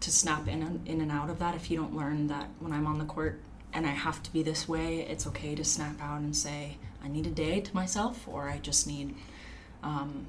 [0.00, 2.72] to snap in and, in and out of that, if you don't learn that when
[2.72, 3.40] I'm on the court
[3.72, 7.06] and I have to be this way, it's okay to snap out and say I
[7.06, 9.14] need a day to myself, or I just need.
[9.84, 10.26] Um,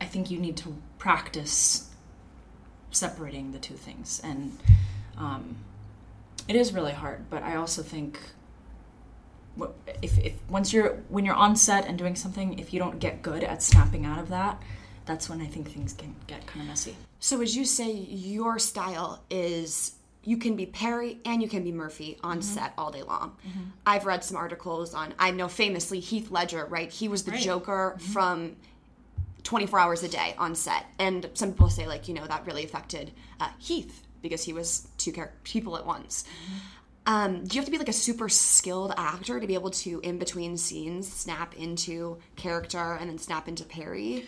[0.00, 1.88] I think you need to practice
[2.92, 4.20] separating the two things.
[4.22, 4.58] And
[5.18, 5.56] um,
[6.48, 8.18] it is really hard but i also think
[10.00, 13.22] if, if once you're when you're on set and doing something if you don't get
[13.22, 14.60] good at snapping out of that
[15.04, 16.96] that's when i think things can get kind of messy.
[17.18, 21.72] So would you say your style is you can be Perry and you can be
[21.72, 22.42] Murphy on mm-hmm.
[22.42, 23.36] set all day long?
[23.46, 23.60] Mm-hmm.
[23.86, 26.90] I've read some articles on I know famously Heath Ledger, right?
[26.90, 28.12] He was the Joker mm-hmm.
[28.12, 28.56] from
[29.44, 30.86] 24 hours a day on set.
[30.98, 34.88] And some people say like, you know, that really affected uh, Heath because he was
[34.98, 35.12] two
[35.44, 36.24] people at once.
[37.04, 40.00] Um, do you have to be like a super skilled actor to be able to,
[40.00, 44.26] in between scenes, snap into character and then snap into Perry?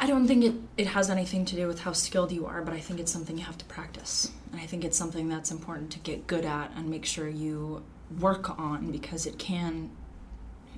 [0.00, 2.72] i don't think it, it has anything to do with how skilled you are but
[2.72, 5.90] i think it's something you have to practice and i think it's something that's important
[5.90, 7.82] to get good at and make sure you
[8.18, 9.90] work on because it can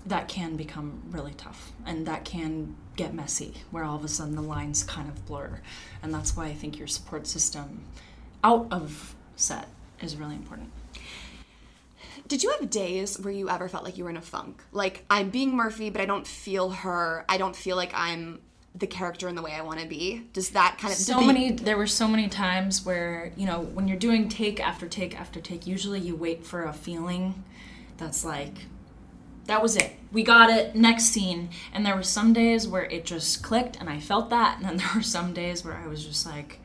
[0.07, 4.35] that can become really tough and that can get messy where all of a sudden
[4.35, 5.61] the lines kind of blur.
[6.03, 7.85] And that's why I think your support system
[8.43, 9.69] out of set
[10.01, 10.71] is really important.
[12.29, 14.63] Did you have days where you ever felt like you were in a funk?
[14.73, 17.25] Like, I'm being Murphy, but I don't feel her.
[17.29, 18.41] I don't feel like I'm
[18.75, 20.27] the character in the way I want to be.
[20.33, 21.51] Does that kind of so they, many?
[21.53, 25.41] There were so many times where you know when you're doing take after take after
[25.41, 25.67] take.
[25.67, 27.43] Usually you wait for a feeling
[27.97, 28.67] that's like
[29.51, 29.97] that was it.
[30.13, 30.77] We got it.
[30.77, 31.51] Next scene.
[31.73, 34.57] And there were some days where it just clicked and I felt that.
[34.57, 36.61] And then there were some days where I was just like,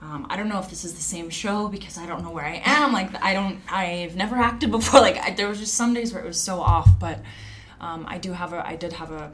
[0.00, 2.44] um, I don't know if this is the same show because I don't know where
[2.44, 2.92] I am.
[2.92, 5.00] Like I don't, I've never acted before.
[5.00, 6.88] Like I, there was just some days where it was so off.
[7.00, 7.20] But
[7.80, 9.32] um, I do have a, I did have a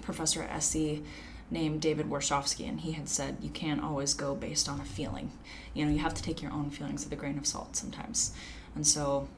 [0.00, 1.02] professor at SC
[1.50, 5.32] named David Warshawski, and he had said you can't always go based on a feeling.
[5.74, 8.32] You know, you have to take your own feelings with a grain of salt sometimes.
[8.74, 9.28] And so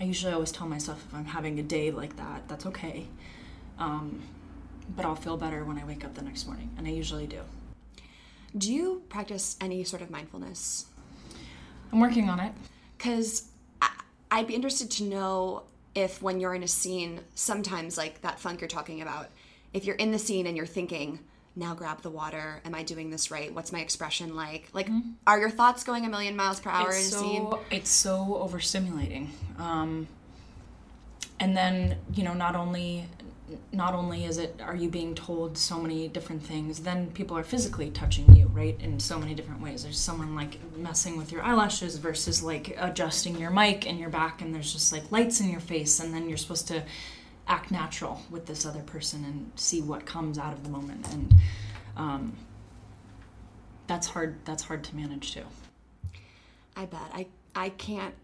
[0.00, 3.06] I usually always tell myself if I'm having a day like that, that's okay.
[3.78, 4.22] Um,
[4.96, 7.42] but I'll feel better when I wake up the next morning, and I usually do.
[8.56, 10.86] Do you practice any sort of mindfulness?
[11.92, 12.52] I'm working on it.
[12.96, 13.50] Because
[14.30, 18.60] I'd be interested to know if when you're in a scene, sometimes like that funk
[18.60, 19.28] you're talking about,
[19.72, 21.20] if you're in the scene and you're thinking,
[21.56, 23.52] now grab the water, am I doing this right?
[23.52, 24.68] What's my expression like?
[24.72, 25.10] Like, mm-hmm.
[25.26, 27.50] are your thoughts going a million miles per hour it's in so, scene?
[27.70, 29.28] It's so overstimulating.
[29.58, 30.06] Um,
[31.38, 33.06] and then, you know, not only
[33.72, 37.42] not only is it are you being told so many different things then people are
[37.42, 41.42] physically touching you right in so many different ways there's someone like messing with your
[41.42, 45.50] eyelashes versus like adjusting your mic and your back and there's just like lights in
[45.50, 46.82] your face and then you're supposed to
[47.50, 51.34] act natural with this other person and see what comes out of the moment and
[51.96, 52.36] um,
[53.86, 55.44] that's hard that's hard to manage too
[56.76, 58.14] i bet i i can't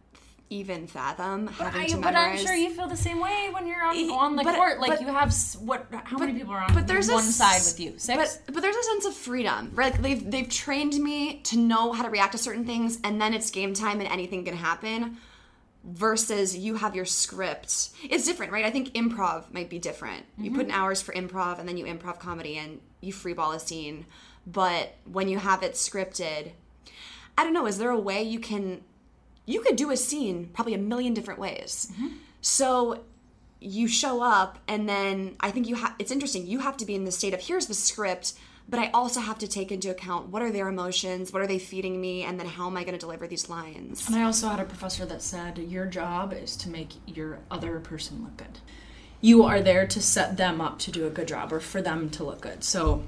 [0.48, 2.14] even fathom but having I, to memorize.
[2.14, 4.78] But I'm sure you feel the same way when you're on, on the but, court.
[4.78, 5.86] Like but, you have what?
[5.90, 7.94] How but, many people are on but there's one a, side with you?
[7.96, 8.36] Six.
[8.46, 9.92] But, but there's a sense of freedom, right?
[9.92, 13.34] Like they've they've trained me to know how to react to certain things, and then
[13.34, 15.16] it's game time, and anything can happen.
[15.86, 17.90] Versus you have your script.
[18.02, 18.64] It's different, right?
[18.64, 20.24] I think improv might be different.
[20.24, 20.44] Mm-hmm.
[20.44, 23.60] You put in hours for improv, and then you improv comedy, and you freeball a
[23.60, 24.06] scene.
[24.46, 26.50] But when you have it scripted,
[27.38, 27.66] I don't know.
[27.66, 28.82] Is there a way you can
[29.46, 31.90] you could do a scene probably a million different ways.
[31.92, 32.08] Mm-hmm.
[32.40, 33.04] So
[33.60, 36.46] you show up and then I think you have it's interesting.
[36.46, 38.34] You have to be in the state of here's the script,
[38.68, 41.58] but I also have to take into account what are their emotions, what are they
[41.58, 44.06] feeding me, and then how am I going to deliver these lines.
[44.06, 47.78] And I also had a professor that said your job is to make your other
[47.78, 48.58] person look good.
[49.20, 52.10] You are there to set them up to do a good job or for them
[52.10, 52.64] to look good.
[52.64, 53.04] So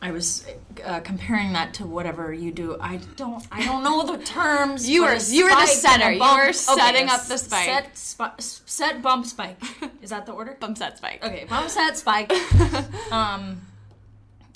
[0.00, 0.46] I was
[0.84, 2.76] uh, comparing that to whatever you do.
[2.80, 3.44] I don't.
[3.50, 4.88] I don't know the terms.
[4.88, 6.12] you were you were the setter.
[6.12, 7.64] You were setting okay, up the spike.
[7.64, 9.60] Set, sp- set bump spike.
[10.02, 10.56] Is that the order?
[10.60, 11.24] bump set spike.
[11.24, 12.32] Okay, bump set spike.
[13.12, 13.60] um,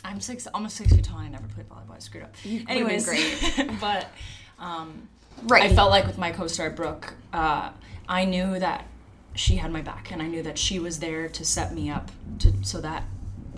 [0.04, 1.18] I'm six, almost six feet tall.
[1.18, 1.96] I never played volleyball.
[1.96, 2.34] I screwed up.
[2.44, 3.70] You Anyways, great.
[3.80, 4.06] but
[4.58, 5.08] um,
[5.44, 5.70] right.
[5.70, 7.70] I felt like with my co-star Brooke, uh,
[8.08, 8.86] I knew that
[9.34, 12.10] she had my back, and I knew that she was there to set me up
[12.40, 13.04] to so that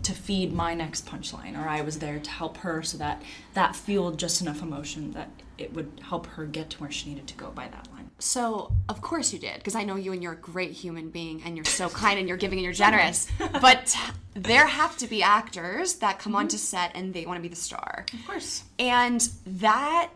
[0.04, 3.22] to feed my next punchline or i was there to help her so that
[3.54, 7.26] that fueled just enough emotion that it would help her get to where she needed
[7.28, 8.10] to go by that line.
[8.18, 11.42] So of course you did because i know you and you're a great human being
[11.44, 13.28] and you're so kind and you're giving and you're generous.
[13.60, 13.96] But
[14.34, 16.40] there have to be actors that come mm-hmm.
[16.40, 18.06] onto set and they want to be the star.
[18.12, 18.64] Of course.
[18.78, 20.10] And that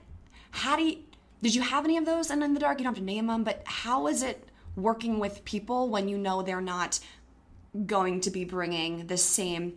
[0.50, 0.98] how do you
[1.40, 2.78] did you have any of those and in the dark?
[2.78, 6.16] You don't have to name them but how is it working with people when you
[6.16, 7.00] know they're not
[7.86, 9.76] going to be bringing the same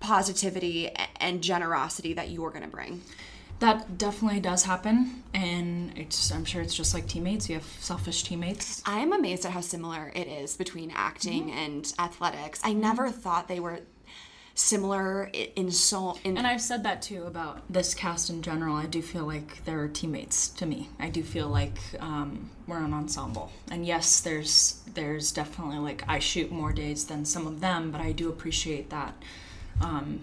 [0.00, 3.02] positivity and generosity that you're going to bring.
[3.60, 7.48] That definitely does happen, and it's I'm sure it's just like teammates.
[7.48, 8.82] You have selfish teammates.
[8.86, 11.58] I am amazed at how similar it is between acting mm-hmm.
[11.58, 12.60] and athletics.
[12.64, 13.80] I never thought they were
[14.54, 18.84] similar in so in and i've said that too about this cast in general i
[18.84, 23.50] do feel like they're teammates to me i do feel like um, we're an ensemble
[23.70, 28.00] and yes there's there's definitely like i shoot more days than some of them but
[28.00, 29.14] i do appreciate that
[29.80, 30.20] um,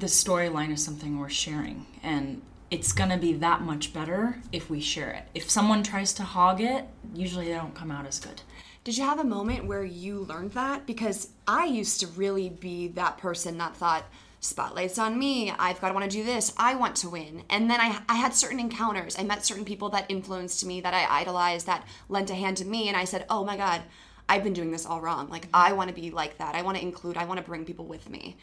[0.00, 4.80] the storyline is something we're sharing and it's gonna be that much better if we
[4.80, 8.42] share it if someone tries to hog it usually they don't come out as good
[8.82, 10.86] did you have a moment where you learned that?
[10.86, 14.04] Because I used to really be that person that thought,
[14.40, 15.50] spotlight's on me.
[15.50, 16.54] I've got to want to do this.
[16.56, 17.44] I want to win.
[17.50, 19.18] And then I, I had certain encounters.
[19.18, 22.64] I met certain people that influenced me, that I idolized, that lent a hand to
[22.64, 22.88] me.
[22.88, 23.82] And I said, oh my God,
[24.30, 25.28] I've been doing this all wrong.
[25.28, 26.54] Like, I want to be like that.
[26.54, 28.38] I want to include, I want to bring people with me.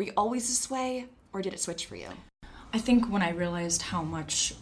[0.00, 2.08] Were you always this way, or did it switch for you?
[2.72, 4.54] I think when I realized how much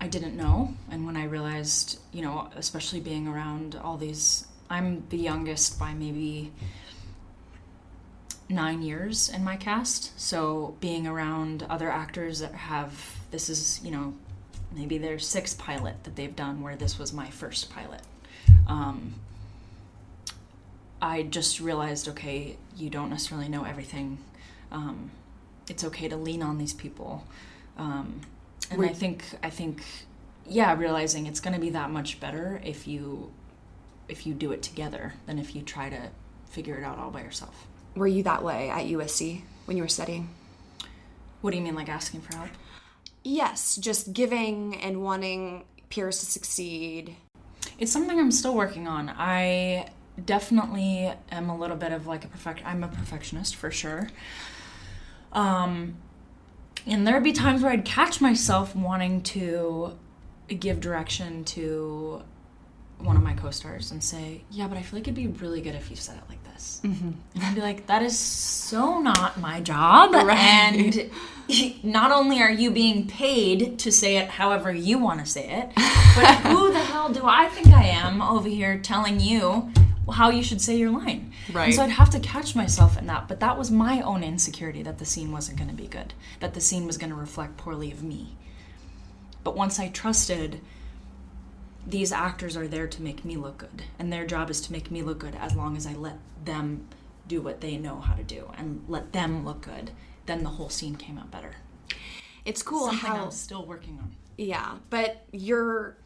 [0.00, 0.74] I didn't know.
[0.90, 5.94] And when I realized, you know, especially being around all these I'm the youngest by
[5.94, 6.50] maybe
[8.48, 10.18] nine years in my cast.
[10.20, 14.12] So being around other actors that have this is you know
[14.74, 18.02] maybe their sixth pilot that they've done where this was my first pilot.
[18.66, 19.14] Um,
[21.00, 24.18] I just realized okay, you don't necessarily know everything.
[24.72, 25.12] Um,
[25.68, 27.24] it's okay to lean on these people.
[27.78, 28.22] Um,
[28.70, 29.82] and Were- I think I think
[30.46, 33.32] yeah, realizing it's going to be that much better if you
[34.08, 36.10] if you do it together than if you try to
[36.50, 37.66] figure it out all by yourself.
[37.94, 40.28] Were you that way at USC when you were studying?
[41.40, 42.50] What do you mean like asking for help?
[43.24, 47.16] Yes, just giving and wanting peers to succeed.
[47.78, 49.08] It's something I'm still working on.
[49.16, 49.90] I
[50.24, 54.08] definitely am a little bit of like a perfect I'm a perfectionist for sure.
[55.32, 55.96] Um
[56.86, 59.96] and there'd be times where I'd catch myself wanting to
[60.48, 62.22] give direction to
[62.98, 65.74] one of my co-stars and say, "Yeah, but I feel like it'd be really good
[65.74, 67.10] if you said it like this." Mm-hmm.
[67.34, 71.10] And I'd be like, "That is so not my job." And
[71.82, 75.72] not only are you being paid to say it however you want to say it,
[75.74, 79.70] but who the hell do I think I am over here telling you
[80.10, 81.32] how you should say your line?
[81.52, 81.66] Right.
[81.66, 83.28] And so I'd have to catch myself in that.
[83.28, 86.54] But that was my own insecurity that the scene wasn't going to be good, that
[86.54, 88.36] the scene was going to reflect poorly of me.
[89.44, 90.60] But once I trusted
[91.86, 94.90] these actors are there to make me look good and their job is to make
[94.90, 96.86] me look good as long as i let them
[97.26, 99.90] do what they know how to do and let them look good
[100.26, 101.56] then the whole scene came out better
[102.44, 105.96] It's cool something how i'm still working on Yeah, but you're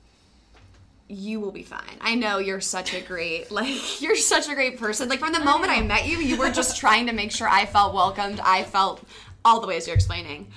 [1.08, 1.98] you will be fine.
[2.00, 5.08] I know you're such a great like you're such a great person.
[5.08, 7.66] Like from the moment I met you, you were just trying to make sure I
[7.66, 8.40] felt welcomed.
[8.40, 9.02] I felt
[9.44, 10.48] all the ways you're explaining.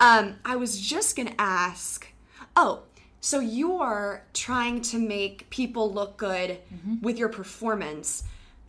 [0.00, 2.06] Um, I was just gonna ask.
[2.54, 2.82] Oh,
[3.20, 6.58] so you're trying to make people look good
[7.02, 8.22] with your performance,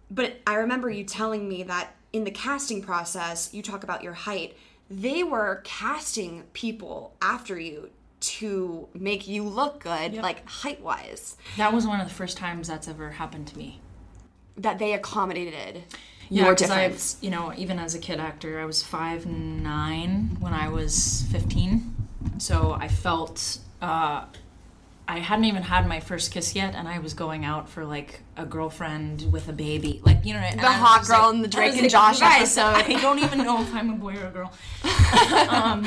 [0.10, 4.14] but I remember you telling me that in the casting process, you talk about your
[4.14, 4.58] height.
[4.90, 11.72] They were casting people after you to make you look good, like height wise, that
[11.74, 13.80] was one of the first times that's ever happened to me.
[14.58, 15.84] That they accommodated
[16.30, 20.38] yeah, your 'cause I've- you know even as a kid actor i was five nine
[20.40, 21.96] when i was 15
[22.38, 24.26] so i felt uh,
[25.08, 28.22] I hadn't even had my first kiss yet, and I was going out for like
[28.38, 31.48] a girlfriend with a baby, like you know, The I hot girl like- in the
[31.48, 34.18] I Drake and like, Josh "Guys, episode." I don't even know if I'm a boy
[34.18, 34.54] or a girl.
[35.50, 35.84] um,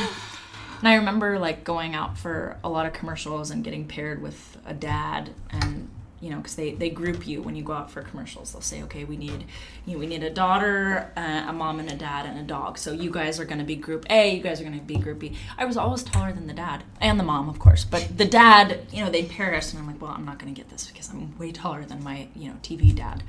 [0.82, 4.58] and I remember like going out for a lot of commercials and getting paired with
[4.66, 5.88] a dad, and
[6.20, 8.52] you know, because they they group you when you go out for commercials.
[8.52, 9.44] They'll say, okay, we need
[9.86, 12.78] you know, we need a daughter, uh, a mom, and a dad, and a dog.
[12.78, 14.96] So you guys are going to be group A, you guys are going to be
[14.96, 15.36] group B.
[15.56, 18.80] I was always taller than the dad and the mom, of course, but the dad,
[18.90, 20.88] you know, they'd pair us, and I'm like, well, I'm not going to get this
[20.88, 23.22] because I'm way taller than my you know TV dad.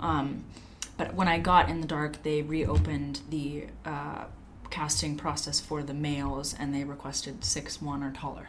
[0.00, 0.44] Um,
[0.96, 4.24] but when I got in the dark, they reopened the uh,
[4.74, 8.48] casting process for the males, and they requested six one or taller.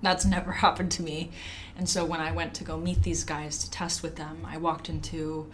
[0.00, 1.30] That's never happened to me.
[1.76, 4.56] And so when I went to go meet these guys to test with them, I
[4.56, 5.50] walked into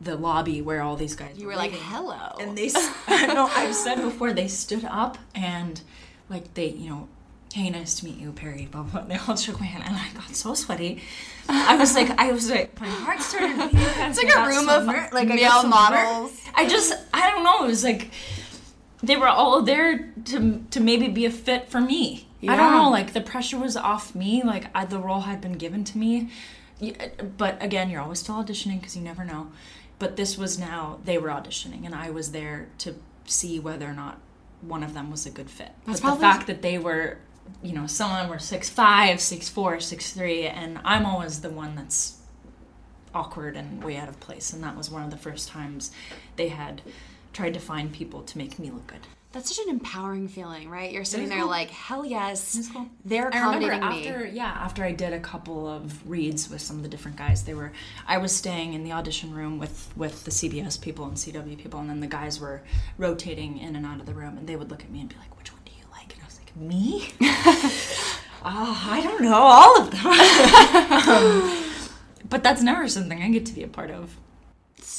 [0.00, 2.36] the lobby where all these guys You were like, hello.
[2.40, 2.68] And they,
[3.08, 5.80] no, I've said before, they stood up and
[6.28, 7.08] like they, you know,
[7.52, 9.02] hey, nice to meet you, Perry, blah, blah.
[9.02, 11.00] They all shook my hand and I got so sweaty.
[11.48, 13.86] I was like, I was like, my heart started beating.
[13.98, 16.40] it's like a room of like male models.
[16.54, 17.64] I just, I don't know.
[17.64, 18.10] It was like
[19.02, 22.28] they were all there to to maybe be a fit for me.
[22.46, 22.90] I don't know.
[22.90, 24.42] Like the pressure was off me.
[24.42, 26.30] Like I, the role had been given to me.
[27.36, 29.52] But again, you're always still auditioning because you never know.
[29.98, 33.92] But this was now they were auditioning, and I was there to see whether or
[33.92, 34.18] not
[34.62, 35.72] one of them was a good fit.
[35.86, 37.18] That's but the fact that they were,
[37.62, 41.40] you know, some of them were six five, six four, six three, and I'm always
[41.40, 42.18] the one that's
[43.14, 44.52] awkward and way out of place.
[44.52, 45.90] And that was one of the first times
[46.36, 46.80] they had
[47.32, 49.06] tried to find people to make me look good.
[49.32, 50.90] That's such an empowering feeling, right?
[50.90, 51.48] You're sitting there cool.
[51.48, 52.88] like, hell yes, cool.
[53.04, 54.24] they're accommodating I remember accommodating me.
[54.26, 57.44] after yeah after I did a couple of reads with some of the different guys
[57.44, 57.70] they were
[58.08, 61.78] I was staying in the audition room with with the CBS people and CW people
[61.78, 62.62] and then the guys were
[62.98, 65.14] rotating in and out of the room and they would look at me and be
[65.16, 67.08] like which one do you like and I was like me
[68.44, 70.00] oh I don't know all of them
[71.08, 71.64] Um,
[72.28, 74.16] but that's never something I get to be a part of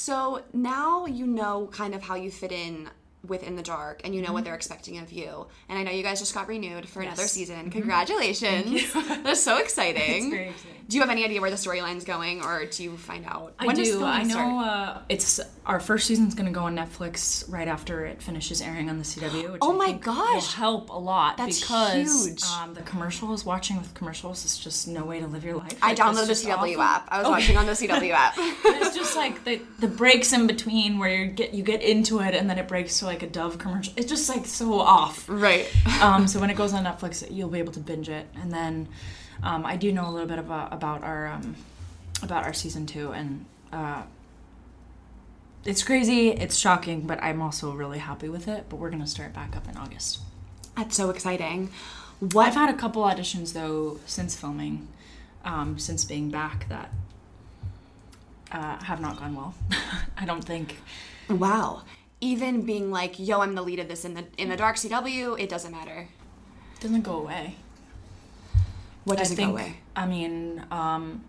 [0.04, 2.90] So now you know kind of how you fit in
[3.26, 4.34] within the dark and you know Mm-hmm.
[4.34, 5.46] what they're expecting of you.
[5.68, 7.70] And I know you guys just got renewed for another season.
[7.70, 8.92] Congratulations.
[9.22, 10.32] That's so exciting.
[10.32, 10.54] Exciting.
[10.88, 13.54] Do you have any idea where the storyline's going or do you find out?
[13.58, 14.04] I does do.
[14.04, 18.20] I know uh, it's our first season's going to go on Netflix right after it
[18.20, 19.52] finishes airing on the CW.
[19.52, 20.52] Which Oh I my gosh.
[20.54, 22.42] help a lot That's because huge.
[22.44, 25.78] Um, the commercials, watching with commercials, is just no way to live your life.
[25.80, 26.82] I Like, downloaded the CW awful.
[26.82, 27.08] app.
[27.10, 27.32] I was Okay.
[27.32, 28.34] watching on the CW app.
[28.38, 32.34] it's just like the the breaks in between where you get you get into it
[32.34, 33.92] and then it breaks to like a Dove commercial.
[33.96, 35.28] It's just like so off.
[35.28, 35.70] right.
[36.02, 38.88] um, so when it goes on Netflix, you'll be able to binge it, and then
[39.42, 41.56] um, I do know a little bit about about our um,
[42.22, 44.02] about our season two, and uh,
[45.64, 48.66] it's crazy, it's shocking, but I'm also really happy with it.
[48.68, 50.20] But we're gonna start back up in August.
[50.76, 51.70] That's so exciting.
[52.36, 54.88] I've had a couple auditions though since filming,
[55.44, 56.90] um, since being back that
[58.52, 59.54] uh, have not gone well.
[60.16, 60.78] I don't think.
[61.28, 61.82] wow.
[62.22, 65.38] Even being like, yo, I'm the lead of this in the in the dark CW,
[65.38, 66.08] it doesn't matter.
[66.80, 67.56] doesn't go away.
[69.04, 69.76] What does I it think, go away?
[69.96, 71.24] I mean, um,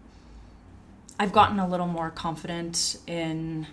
[1.19, 3.65] I've gotten a little more confident in.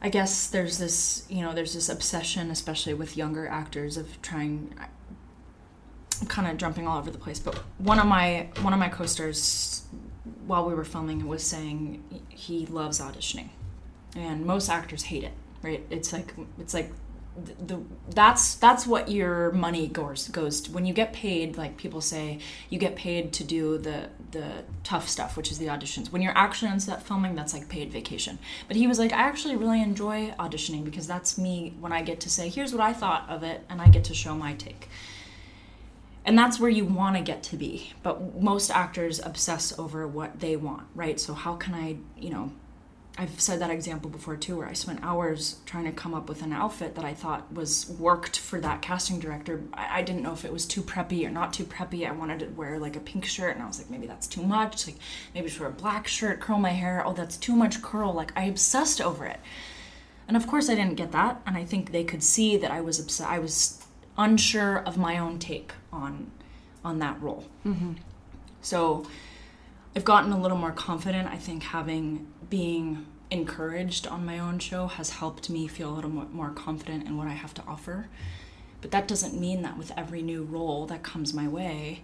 [0.00, 4.74] I guess there's this, you know, there's this obsession, especially with younger actors, of trying.
[6.20, 8.88] I'm kind of jumping all over the place, but one of my one of my
[8.88, 9.82] co-stars,
[10.46, 13.48] while we were filming, was saying he loves auditioning,
[14.16, 15.32] and most actors hate it.
[15.62, 15.84] Right?
[15.90, 16.90] It's like it's like
[17.36, 20.72] the, the that's that's what your money goes goes to.
[20.72, 22.38] when you get paid like people say
[22.68, 26.36] you get paid to do the the tough stuff which is the auditions when you're
[26.36, 28.38] actually on set filming that's like paid vacation
[28.68, 32.20] but he was like i actually really enjoy auditioning because that's me when i get
[32.20, 34.88] to say here's what i thought of it and i get to show my take
[36.24, 40.38] and that's where you want to get to be but most actors obsess over what
[40.40, 42.52] they want right so how can i you know
[43.18, 46.42] I've said that example before too, where I spent hours trying to come up with
[46.42, 49.62] an outfit that I thought was worked for that casting director.
[49.74, 52.08] I, I didn't know if it was too preppy or not too preppy.
[52.08, 54.42] I wanted to wear like a pink shirt, and I was like, maybe that's too
[54.42, 54.86] much.
[54.86, 54.96] Like
[55.34, 57.02] maybe just wear a black shirt, curl my hair.
[57.06, 58.14] Oh, that's too much curl.
[58.14, 59.40] Like I obsessed over it,
[60.26, 61.42] and of course I didn't get that.
[61.46, 63.28] And I think they could see that I was obsessed.
[63.28, 63.84] I was
[64.16, 66.30] unsure of my own take on
[66.82, 67.44] on that role.
[67.66, 67.92] Mm-hmm.
[68.62, 69.06] So
[69.94, 71.28] I've gotten a little more confident.
[71.28, 76.10] I think having being encouraged on my own show has helped me feel a little
[76.10, 78.08] more, confident in what I have to offer.
[78.80, 82.02] But that doesn't mean that with every new role that comes my way,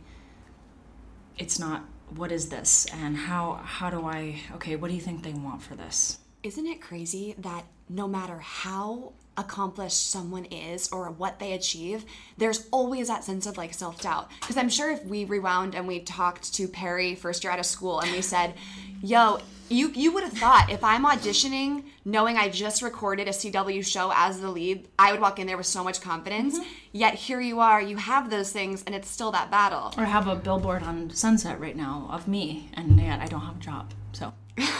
[1.37, 1.85] it's not
[2.15, 5.63] what is this and how how do I okay, what do you think they want
[5.63, 6.19] for this?
[6.43, 12.05] Isn't it crazy that no matter how accomplished someone is or what they achieve,
[12.37, 14.31] there's always that sense of like self doubt?
[14.41, 17.67] Because I'm sure if we rewound and we talked to Perry first year out of
[17.67, 18.55] school and we said,
[19.03, 19.39] yo,
[19.71, 24.11] you, you would have thought if I'm auditioning, knowing I just recorded a CW show
[24.15, 26.59] as the lead, I would walk in there with so much confidence.
[26.59, 26.71] Mm-hmm.
[26.93, 29.93] Yet here you are, you have those things, and it's still that battle.
[29.99, 33.57] Or have a billboard on Sunset right now of me and yet I don't have
[33.57, 33.93] a job.
[34.13, 34.33] So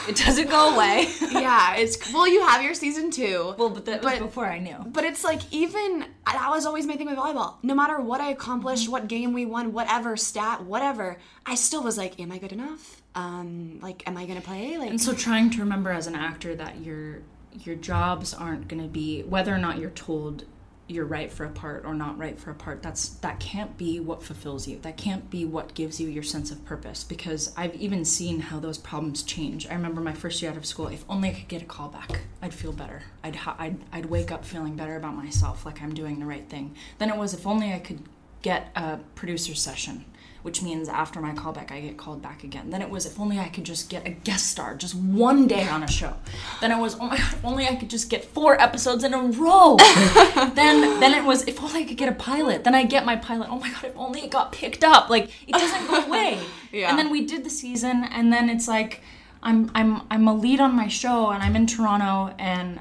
[0.07, 1.07] it doesn't go away.
[1.31, 3.53] yeah, it's well, you have your season two.
[3.57, 4.77] well, but that was But- before I knew.
[4.87, 7.55] But it's like even that was always my thing with volleyball.
[7.63, 11.97] No matter what I accomplished, what game we won, whatever stat, whatever, I still was
[11.97, 13.01] like, am I good enough?
[13.15, 14.77] Um, like, am I gonna play?
[14.77, 17.21] Like, And so trying to remember as an actor that your
[17.63, 20.45] your jobs aren't going to be whether or not you're told
[20.89, 23.99] you're right for a part or not right for a part that's that can't be
[23.99, 24.79] what fulfills you.
[24.79, 28.59] That can't be what gives you your sense of purpose because i've even seen how
[28.59, 29.67] those problems change.
[29.67, 31.89] I remember my first year out of school if only i could get a call
[31.89, 33.03] back i'd feel better.
[33.23, 36.47] I'd ha- I'd, I'd wake up feeling better about myself like i'm doing the right
[36.49, 36.75] thing.
[36.97, 38.01] Then it was if only i could
[38.41, 40.05] get a producer session
[40.41, 42.69] which means after my callback I get called back again.
[42.69, 45.67] Then it was if only I could just get a guest star just one day
[45.67, 46.15] on a show.
[46.61, 49.13] Then it was oh my god, if only I could just get four episodes in
[49.13, 49.77] a row.
[50.55, 52.63] then then it was if only I could get a pilot.
[52.63, 53.49] Then I get my pilot.
[53.49, 55.09] Oh my god, if only it got picked up.
[55.09, 56.39] Like it doesn't go away.
[56.71, 56.89] Yeah.
[56.89, 59.01] And then we did the season and then it's like
[59.43, 62.79] I'm I'm I'm a lead on my show and I'm in Toronto and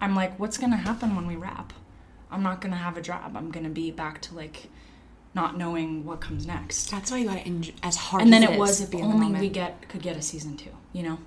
[0.00, 1.72] I'm like what's going to happen when we wrap?
[2.30, 3.36] I'm not going to have a job.
[3.36, 4.68] I'm going to be back to like
[5.34, 6.90] not knowing what comes next.
[6.90, 8.22] that's why you gotta enjoy as hard.
[8.22, 10.56] And then it, it was to if the only we get could get a season
[10.56, 11.18] two, you know.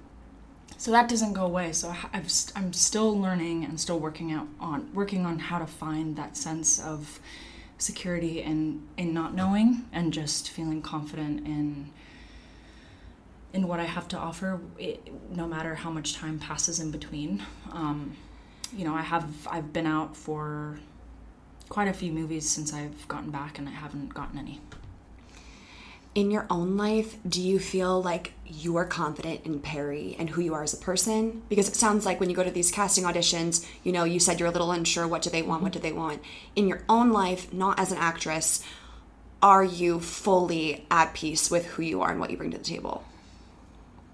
[0.78, 1.72] So that doesn't go away.
[1.72, 5.58] So I- I've st- I'm still learning and still working out on working on how
[5.60, 7.20] to find that sense of
[7.78, 11.90] security in in not knowing and just feeling confident in
[13.54, 17.42] in what I have to offer, it, no matter how much time passes in between.
[17.72, 18.18] Um,
[18.76, 20.78] you know, I have I've been out for
[21.70, 24.62] quite a few movies since I've gotten back, and I haven't gotten any.
[26.14, 30.42] in your own life, do you feel like you are confident in Perry and who
[30.42, 31.44] you are as a person?
[31.50, 34.40] Because it sounds like when you go to these casting auditions, you know, you said
[34.40, 36.22] you're a little unsure what do they want, what do they want.
[36.56, 38.64] In your own life, not as an actress,
[39.42, 42.64] are you fully at peace with who you are and what you bring to the
[42.64, 43.04] table?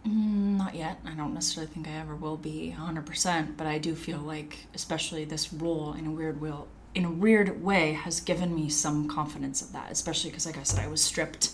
[0.07, 0.99] Mm, not yet.
[1.05, 5.23] I don't necessarily think I ever will be 100%, but I do feel like, especially
[5.25, 9.61] this role in a weird will, in a weird way, has given me some confidence
[9.61, 9.91] of that.
[9.91, 11.51] Especially because, like I said, I was stripped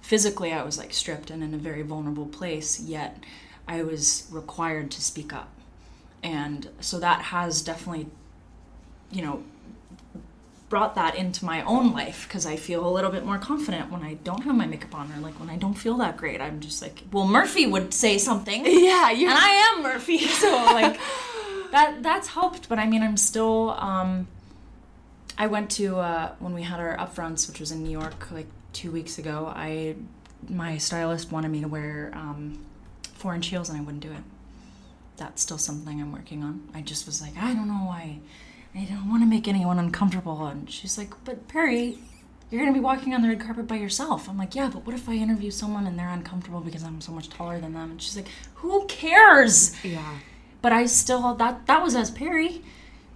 [0.00, 0.52] physically.
[0.52, 2.80] I was like stripped and in a very vulnerable place.
[2.80, 3.22] Yet,
[3.66, 5.50] I was required to speak up,
[6.22, 8.08] and so that has definitely,
[9.10, 9.42] you know,
[10.68, 14.02] brought that into my own life because I feel a little bit more confident when
[14.02, 16.40] I don't have my makeup on or like when I don't feel that great.
[16.40, 18.64] I'm just like, well, Murphy would say something.
[18.84, 20.18] Yeah, you And I am Murphy.
[20.18, 20.98] So like
[21.70, 24.26] that that's helped, but I mean I'm still um
[25.36, 28.46] I went to uh when we had our upfronts, which was in New York like
[28.72, 29.52] 2 weeks ago.
[29.54, 29.96] I
[30.48, 32.64] my stylist wanted me to wear um
[33.14, 34.22] 4 inch heels and I wouldn't do it.
[35.16, 36.68] That's still something I'm working on.
[36.74, 38.18] I just was like, I don't know why
[38.74, 40.44] I don't want to make anyone uncomfortable.
[40.46, 41.98] And she's like, but Perry,
[42.50, 44.28] you're going to be walking on the red carpet by yourself.
[44.28, 47.12] I'm like, yeah, but what if I interview someone and they're uncomfortable because I'm so
[47.12, 47.92] much taller than them?
[47.92, 49.74] And she's like, who cares?
[49.84, 50.18] Yeah.
[50.60, 52.62] But I still, that, that was as Perry,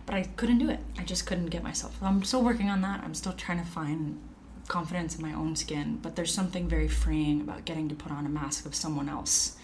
[0.08, 0.80] but I couldn't do it.
[0.98, 1.94] I just couldn't get myself.
[2.02, 3.02] I'm still working on that.
[3.04, 4.18] I'm still trying to find
[4.66, 8.24] confidence in my own skin, but there's something very freeing about getting to put on
[8.24, 9.58] a mask of someone else.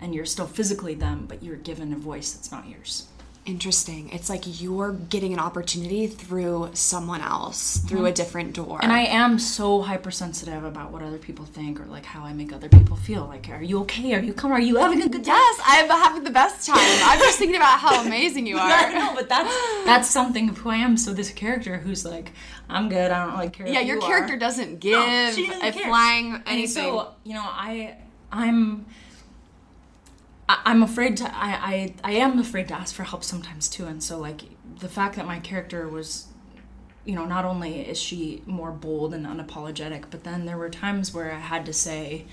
[0.00, 3.08] And you're still physically them, but you're given a voice that's not yours.
[3.48, 4.10] Interesting.
[4.12, 8.78] It's like you're getting an opportunity through someone else, through a different door.
[8.82, 12.52] And I am so hypersensitive about what other people think or like how I make
[12.52, 13.24] other people feel.
[13.24, 14.12] Like, are you okay?
[14.12, 14.52] Are you come?
[14.52, 15.34] Are you having a good time?
[15.34, 16.76] Yes, I'm having the best time.
[16.78, 18.92] I'm just thinking about how amazing you I are.
[18.92, 20.98] know, but that's that's something of who I am.
[20.98, 22.32] So this character who's like,
[22.68, 23.10] I'm good.
[23.10, 23.66] I don't really care.
[23.66, 24.38] Yeah, your you character are.
[24.38, 25.86] doesn't give No, doesn't a care.
[25.88, 26.68] flying And anything.
[26.84, 27.96] so you know, I
[28.30, 28.84] I'm
[30.48, 33.86] I- I'm afraid to I, I I am afraid to ask for help sometimes too.
[33.86, 34.42] And so like
[34.80, 36.26] the fact that my character was
[37.04, 41.14] you know, not only is she more bold and unapologetic, but then there were times
[41.14, 42.26] where I had to say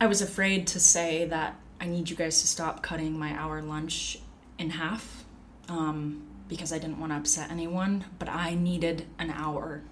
[0.00, 3.62] I was afraid to say that I need you guys to stop cutting my hour
[3.62, 4.18] lunch
[4.58, 5.24] in half
[5.68, 9.82] um, because I didn't want to upset anyone, but I needed an hour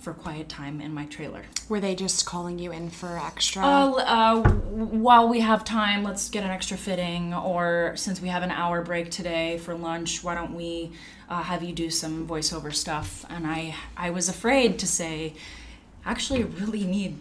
[0.00, 1.42] for quiet time in my trailer.
[1.68, 3.62] Were they just calling you in for extra?
[3.62, 8.42] Uh, uh, while we have time, let's get an extra fitting, or since we have
[8.42, 10.92] an hour break today for lunch, why don't we
[11.28, 13.24] uh, have you do some voiceover stuff?
[13.28, 15.34] And I, I was afraid to say,
[16.06, 17.16] actually, I really need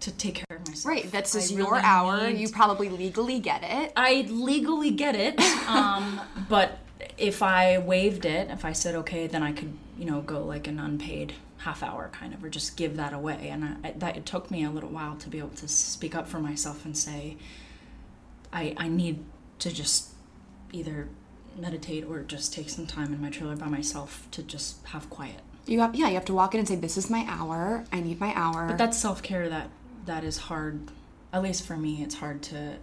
[0.00, 0.86] to take care of myself.
[0.86, 2.30] right, that's just your really hour.
[2.30, 3.92] need- You probably legally get it.
[3.96, 6.78] I legally get it, um, but
[7.18, 10.66] if I waived it, if I said okay, then I could, you know, go like
[10.68, 13.48] an unpaid half hour kind of, or just give that away.
[13.50, 16.26] And I, that it took me a little while to be able to speak up
[16.26, 17.36] for myself and say,
[18.52, 19.24] I I need
[19.60, 20.10] to just
[20.72, 21.08] either
[21.58, 25.40] meditate or just take some time in my trailer by myself to just have quiet.
[25.66, 27.84] You have yeah, you have to walk in and say, "This is my hour.
[27.92, 29.70] I need my hour." But that's self care that
[30.06, 30.90] that is hard.
[31.32, 32.78] At least for me, it's hard to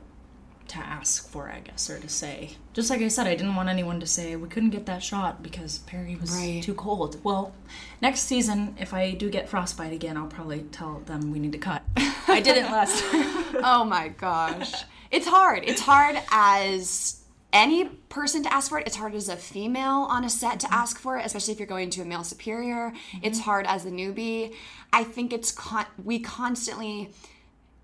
[0.69, 2.51] to ask for, I guess, or to say.
[2.73, 5.41] Just like I said, I didn't want anyone to say we couldn't get that shot
[5.41, 6.61] because Perry was Right.
[6.63, 7.23] too cold.
[7.23, 7.53] Well,
[8.01, 11.57] next season, if I do get frostbite again, I'll probably tell them we need to
[11.57, 11.83] cut.
[12.27, 13.45] I didn't last time.
[13.63, 14.73] oh my gosh.
[15.11, 15.63] It's hard.
[15.65, 17.21] It's hard as
[17.53, 18.87] any person to ask for it.
[18.87, 21.67] It's hard as a female on a set to ask for it, especially if you're
[21.67, 22.93] going to a male superior.
[23.23, 23.45] It's mm-hmm.
[23.45, 24.53] hard as a newbie.
[24.91, 27.11] I think it's con- we constantly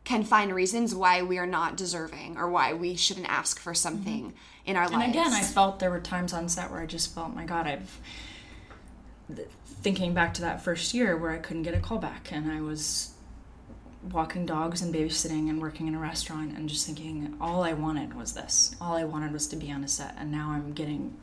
[0.04, 4.34] can find reasons why we are not deserving or why we shouldn't ask for something
[4.66, 5.04] in our life.
[5.04, 5.28] And lives.
[5.28, 8.00] again, I felt there were times on set where I just felt, my God, I've
[9.66, 12.62] thinking back to that first year where I couldn't get a call back and I
[12.62, 13.14] was
[14.12, 18.14] walking dogs and babysitting and working in a restaurant and just thinking all I wanted
[18.14, 18.76] was this.
[18.82, 21.16] All I wanted was to be on a set and now I'm getting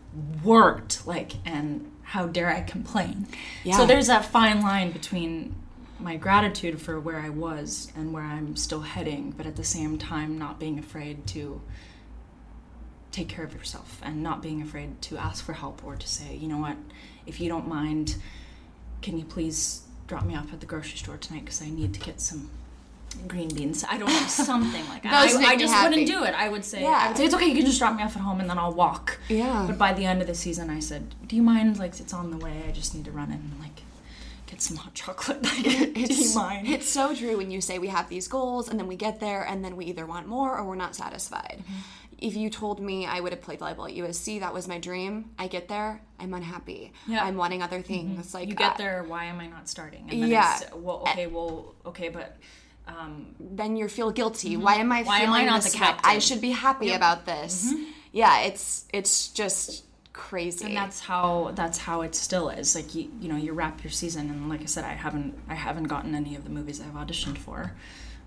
[0.42, 3.26] worked like and how dare I complain.
[3.64, 3.76] Yeah.
[3.76, 5.54] So there's that fine line between
[6.02, 9.98] my gratitude for where I was and where I'm still heading, but at the same
[9.98, 11.60] time not being afraid to
[13.12, 16.36] take care of yourself and not being afraid to ask for help or to say,
[16.36, 16.76] you know what,
[17.26, 18.16] if you don't mind,
[19.02, 22.00] can you please drop me off at the grocery store tonight because I need to
[22.00, 22.50] get some
[23.26, 23.84] green beans.
[23.88, 25.12] I don't know, something like that.
[25.12, 25.88] I, I just happy.
[25.90, 26.34] wouldn't do it.
[26.34, 26.88] I would say, Yeah.
[26.90, 28.58] I would say, it's okay, you can just drop me off at home and then
[28.58, 29.18] I'll walk.
[29.28, 29.64] Yeah.
[29.66, 32.30] But by the end of the season, I said, do you mind, like, it's on
[32.30, 33.82] the way, I just need to run in like,
[34.50, 35.42] get not chocolate.
[35.44, 36.66] Like, do you It's, mind?
[36.68, 39.42] it's so true when you say we have these goals and then we get there
[39.42, 41.58] and then we either want more or we're not satisfied.
[41.62, 42.18] Mm-hmm.
[42.18, 45.30] If you told me I would have played volleyball at USC, that was my dream.
[45.38, 46.92] I get there, I'm unhappy.
[47.06, 47.24] Yeah.
[47.24, 48.34] I'm wanting other things.
[48.34, 50.06] Like you get uh, there, why am I not starting?
[50.10, 50.58] And then Yeah.
[50.60, 52.36] it's, well, okay, well, okay, but
[52.86, 54.56] um, then you feel guilty.
[54.56, 55.08] Why am I Mm-hmm.
[55.08, 55.86] Why am I not the way?
[55.86, 55.92] I?
[55.92, 56.18] Mm-hmm.
[56.20, 57.72] should be happy about this.
[58.12, 59.84] Yeah, it's it's just
[60.28, 60.66] crazy.
[60.66, 62.74] and that's how that's how it still is.
[62.74, 65.54] Like you, you know, you wrap your season, and like I said, I haven't I
[65.54, 67.72] haven't gotten any of the movies I've auditioned for.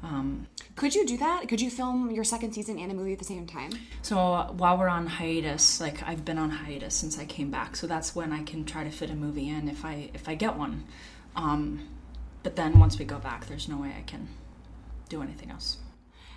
[0.01, 1.47] Um, Could you do that?
[1.47, 3.71] Could you film your second season and a movie at the same time?
[4.01, 7.75] so uh, while we're on hiatus, like I've been on hiatus since I came back,
[7.77, 10.35] so that's when I can try to fit a movie in if I if I
[10.35, 10.83] get one.
[11.35, 11.87] Um,
[12.41, 14.27] but then once we go back, there's no way I can
[15.09, 15.77] do anything else.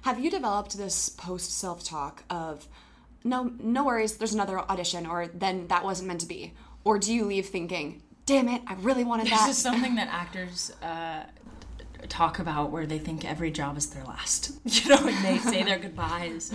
[0.03, 2.69] Have you developed this post self talk of
[3.27, 6.55] no no worries, there's another audition or then that wasn't meant to be?
[6.85, 9.47] Or do you leave thinking, damn it, I really wanted that?
[9.47, 11.25] This is something that actors uh,
[12.09, 14.53] talk about where they think every job is their last.
[14.65, 16.53] You know, and they say their goodbyes.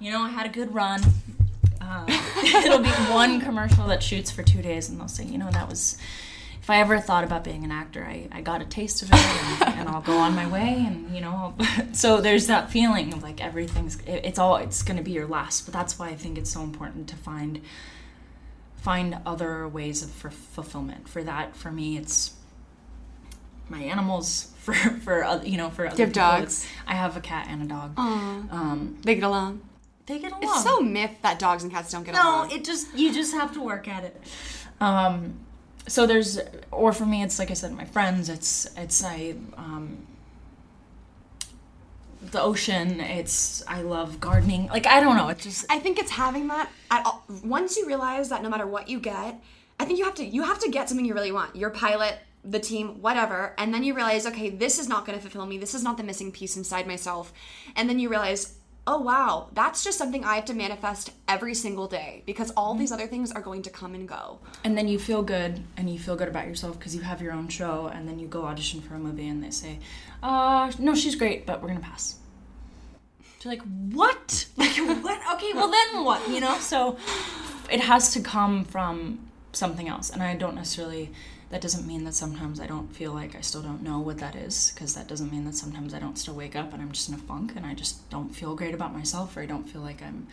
[0.00, 1.00] You know, I had a good run.
[1.80, 2.06] Um,
[2.44, 5.68] it'll be one commercial that shoots for two days, and they'll say, you know, that
[5.68, 5.98] was.
[6.66, 9.14] If I ever thought about being an actor, I, I got a taste of it,
[9.14, 11.54] and, and I'll go on my way, and you know,
[11.92, 15.28] so there's that feeling of like everything's it, it's all it's going to be your
[15.28, 15.64] last.
[15.64, 17.60] But that's why I think it's so important to find
[18.78, 21.08] find other ways of for fulfillment.
[21.08, 22.34] For that, for me, it's
[23.68, 24.52] my animals.
[24.66, 26.66] For for other, you know, for other have dogs?
[26.88, 27.96] I have a cat and a dog.
[27.96, 29.60] Um, they get along.
[30.06, 30.42] they get along.
[30.42, 32.48] It's so myth that dogs and cats don't get no, along.
[32.48, 34.20] No it just you just have to work at it.
[34.80, 35.45] Um,
[35.86, 36.38] so there's,
[36.70, 38.28] or for me, it's like I said, my friends.
[38.28, 40.06] It's it's I um,
[42.20, 43.00] the ocean.
[43.00, 44.66] It's I love gardening.
[44.66, 45.28] Like I don't know.
[45.28, 47.24] It's just I think it's having that at all.
[47.44, 49.40] Once you realize that no matter what you get,
[49.78, 51.54] I think you have to you have to get something you really want.
[51.54, 55.22] Your pilot, the team, whatever, and then you realize, okay, this is not going to
[55.22, 55.58] fulfill me.
[55.58, 57.32] This is not the missing piece inside myself.
[57.74, 58.56] And then you realize,
[58.86, 62.92] oh wow, that's just something I have to manifest every single day because all these
[62.92, 64.38] other things are going to come and go.
[64.64, 67.32] and then you feel good and you feel good about yourself because you have your
[67.32, 69.78] own show and then you go audition for a movie and they say
[70.22, 72.16] uh no she's great but we're gonna pass.
[73.42, 73.62] You're like
[73.92, 74.46] what?
[74.56, 75.20] Like what?
[75.34, 76.56] Okay well then what you know?
[76.58, 76.96] So
[77.70, 79.20] it has to come from
[79.52, 81.10] something else and i don't necessarily
[81.50, 84.34] that doesn't mean that sometimes i don't feel like i still don't know what that
[84.34, 87.08] is because that doesn't mean that sometimes i don't still wake up and i'm just
[87.08, 89.82] in a funk and i just don't feel great about myself or i don't feel
[89.82, 90.26] like i'm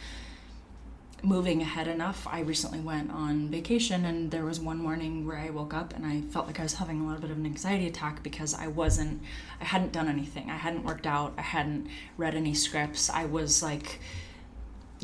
[1.24, 2.28] moving ahead enough.
[2.30, 6.06] I recently went on vacation and there was one morning where I woke up and
[6.06, 8.68] I felt like I was having a little bit of an anxiety attack because I
[8.68, 9.22] wasn't
[9.62, 10.52] I hadn't done anything.
[10.52, 11.34] I hadn't worked out.
[11.38, 11.88] I hadn't
[12.18, 13.10] read any scripts.
[13.10, 14.00] I was like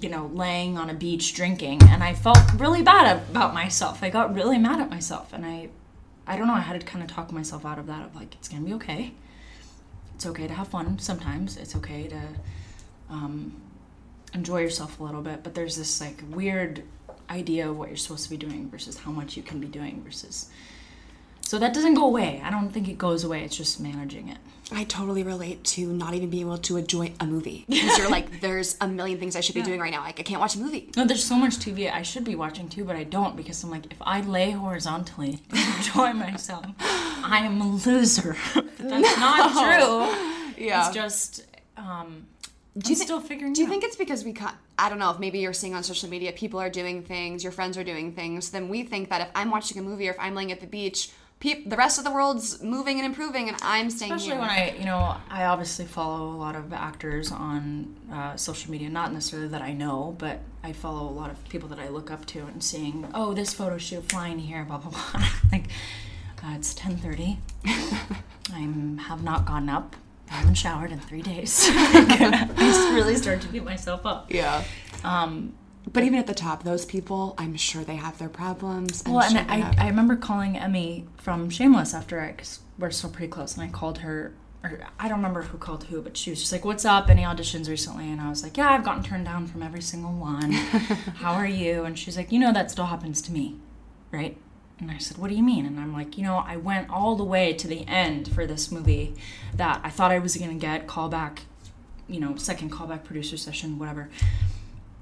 [0.01, 4.01] you know, laying on a beach drinking and I felt really bad about myself.
[4.01, 5.70] I got really mad at myself and I
[6.30, 8.36] I don't know, I had to kind of talk myself out of that of like
[8.36, 9.13] it's to be okay.
[10.13, 11.57] It's okay to have fun sometimes.
[11.57, 12.21] It's okay to
[13.09, 13.59] um
[14.36, 16.84] enjoy yourself a little bit, but there's this like weird
[17.32, 20.03] idea of what you're supposed to be doing versus how much you can be doing
[20.03, 20.51] versus
[21.50, 22.39] so that doesn't go away.
[22.45, 23.43] I don't think it goes away.
[23.43, 24.38] It's just managing it.
[24.72, 28.39] I totally relate to not even being able to enjoy a movie because you're like,
[28.39, 30.02] there's a million things I should be doing right now.
[30.02, 30.91] Like, I can't watch a movie.
[30.95, 33.72] No, there's so much TV I should be watching too, but I don't because I'm
[33.72, 38.36] like, if I lay horizontally and enjoy myself, I am a loser.
[38.54, 40.64] but that's not true.
[40.64, 40.86] Yeah.
[40.86, 41.47] It's just
[41.78, 42.28] um,
[42.78, 43.54] Do you thi- still figuring.
[43.54, 43.72] Do you out.
[43.72, 44.54] think it's because we cut?
[44.78, 47.52] I don't know if maybe you're seeing on social media people are doing things, your
[47.52, 48.52] friends are doing things.
[48.52, 50.68] Then we think that if I'm watching a movie or if I'm laying at the
[50.68, 51.10] beach,
[51.42, 54.42] the rest of the world's moving and improving, and I'm staying Especially here.
[54.42, 58.90] when I, you know, I obviously follow a lot of actors on uh, social media.
[58.90, 62.12] Not necessarily that I know, but I follow a lot of people that I look
[62.12, 65.24] up to and seeing, oh, this photo shoot flying here, blah blah blah.
[65.52, 65.66] like,
[66.44, 67.40] uh, it's ten thirty.
[67.66, 68.60] I
[69.08, 69.96] have not gotten up.
[70.30, 71.68] I haven't showered in three days.
[71.72, 74.32] I really start to beat myself up.
[74.32, 74.64] yeah.
[75.04, 75.54] Um,
[75.91, 79.01] But even at the top, those people, I'm sure they have their problems.
[79.05, 82.34] I'm Well, and sure they I, have- I remember calling Emmy from Shameless after I,
[82.34, 85.86] cause we're still pretty close, and I called her, or I don't remember who called
[85.86, 87.09] who, but she was just like, What's up?
[87.09, 88.11] Any auditions recently?
[88.11, 90.51] And I was like, Yeah, I've gotten turned down from every single one.
[91.21, 91.86] How are you?
[91.86, 93.55] And she's like, You know, that still happens to me,
[94.11, 94.38] right?
[94.80, 95.65] And I said, What do you mean?
[95.65, 98.69] And I'm like, You know, I went all the way to the end for this
[98.71, 99.15] movie
[99.55, 101.39] that I thought I was going to get callback,
[102.07, 104.09] you know, second callback producer session, whatever.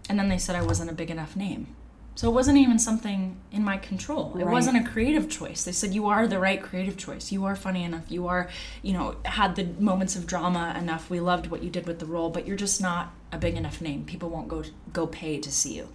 [0.09, 1.67] And then they said I wasn't a big enough name.
[2.15, 4.35] So it wasn't even something in my control.
[4.39, 4.51] It Right.
[4.51, 5.63] wasn't a creative choice.
[5.63, 7.31] They said you are the right creative choice.
[7.31, 8.05] You are funny enough.
[8.09, 8.49] You are,
[8.81, 11.11] you know, had the moments of drama enough.
[11.11, 13.81] We loved what you did with the role, but you're just not a big enough
[13.81, 14.03] name.
[14.03, 15.89] People won't go go pay to see you.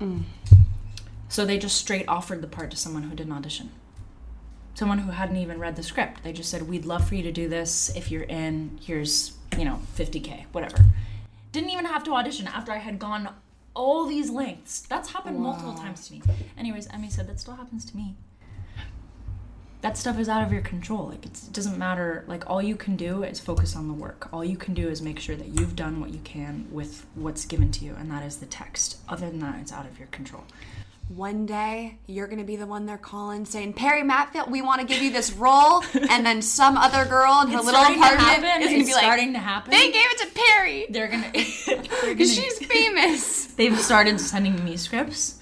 [0.00, 0.22] Mm.
[1.28, 3.70] So they just straight offered the part to someone who didn't audition.
[4.74, 6.24] someone who hadn't even read the script.
[6.24, 7.90] They just said, "We'd love for you to do this.
[7.94, 10.86] If you're in, here's you know 50k, whatever."
[11.52, 13.28] Didn't even have to audition after I had gone
[13.74, 14.80] all these lengths.
[14.80, 16.22] That's happened multiple times to me.
[16.58, 18.16] Anyways, Emmy said that still happens to me.
[19.82, 21.08] That stuff is out of your control.
[21.08, 22.24] Like it's, it doesn't matter.
[22.28, 24.28] Like all you can do is focus on the work.
[24.32, 27.44] All you can do is make sure that you've done what you can with what's
[27.44, 28.98] given to you, and that is the text.
[29.08, 30.44] Other than that, it's out of your control.
[31.08, 34.86] One day you're gonna be the one they're calling saying, Perry Mattfeld, we want to
[34.86, 38.62] give you this role, and then some other girl in her It's little to apartment
[38.62, 39.70] is gonna It's be like, starting to happen.
[39.72, 43.46] They gave it to Perry They're gonna because she's famous.
[43.46, 45.38] they've started sending me scripts.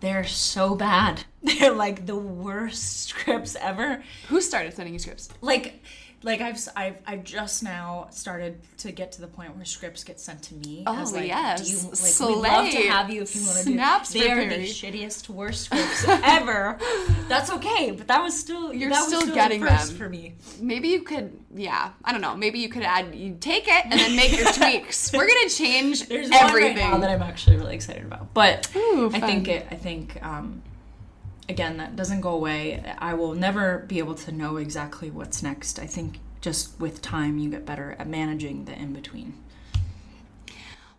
[0.00, 1.24] They're so bad.
[1.42, 4.02] They're like the worst scripts ever.
[4.28, 5.28] Who started sending you scripts?
[5.42, 5.82] Like,
[6.22, 10.20] like I've I've I've just now started to get to the point where scripts get
[10.20, 10.84] sent to me.
[10.86, 11.62] as Oh, like, yes.
[11.66, 13.72] Do you, like, we'd love to have you if you want to do.
[13.72, 16.78] Snaps for They are the shittiest, worst scripts ever.
[17.28, 19.96] That's okay, but that was still You're that was still still getting first them.
[19.98, 20.34] for me.
[20.60, 22.36] Maybe you could, yeah, I don't know.
[22.36, 25.12] Maybe you could add, you take it and then make your tweaks.
[25.12, 26.76] We're gonna change There's one right everything.
[26.76, 28.34] now that I'm actually really excited about.
[28.34, 29.66] But Ooh, I think it.
[29.70, 30.62] I think um,
[31.48, 32.82] again that doesn't go away.
[32.98, 35.78] I will never be able to know exactly what's next.
[35.78, 39.34] I think just with time you get better at managing the in between.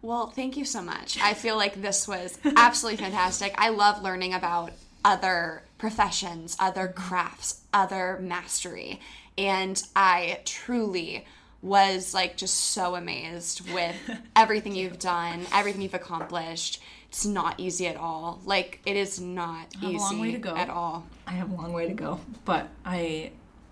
[0.02, 1.20] Well, thank you so much.
[1.22, 3.54] I feel like this was absolutely fantastic.
[3.58, 4.72] I love learning about
[5.06, 7.08] other professions, other mm-hmm.
[7.08, 9.00] crafts, other mastery.
[9.38, 11.26] And I truly
[11.62, 13.96] was like just so amazed with
[14.36, 16.82] everything you've done, everything you've accomplished.
[17.12, 18.40] It's not easy at all.
[18.46, 20.56] Like it is not I have a easy long way to go.
[20.56, 21.06] at all.
[21.28, 23.32] I have a long way to go, but I,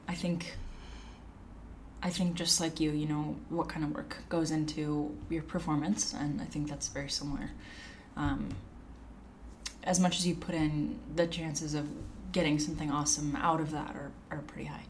[0.09, 0.57] I think.
[2.01, 6.13] I think just like you, you know what kind of work goes into your performance,
[6.13, 7.51] and I think that's very similar.
[8.15, 8.49] Um,
[9.83, 11.87] as much as you put in, the chances of
[12.31, 14.83] getting something awesome out of that are, are pretty high.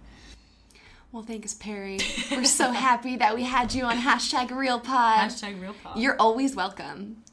[1.11, 1.99] Well, thanks, Perry.
[2.31, 4.83] We're so happy that we had you on hashtag RealPod.
[5.17, 5.97] Hashtag real pop.
[5.97, 7.23] You're always welcome.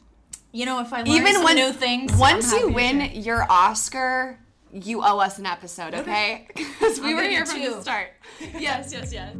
[0.52, 3.10] You know, if I learn Even some when new things, once you to win share.
[3.20, 4.38] your Oscar,
[4.72, 6.46] you owe us an episode, okay?
[6.54, 8.08] Because we I'll were here from the start.
[8.58, 9.34] Yes, yes, yes.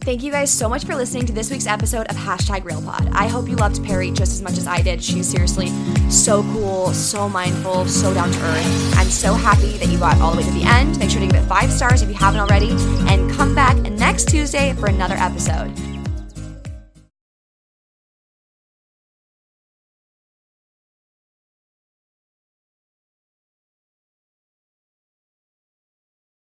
[0.00, 3.10] Thank you guys so much for listening to this week's episode of Hashtag RealPod.
[3.12, 5.02] I hope you loved Perry just as much as I did.
[5.02, 5.66] She's seriously
[6.10, 8.94] so cool, so mindful, so down to earth.
[8.98, 10.96] I'm so happy that you got all the way to the end.
[11.00, 12.70] Make sure to give it five stars if you haven't already,
[13.10, 15.72] and come back next Tuesday for another episode.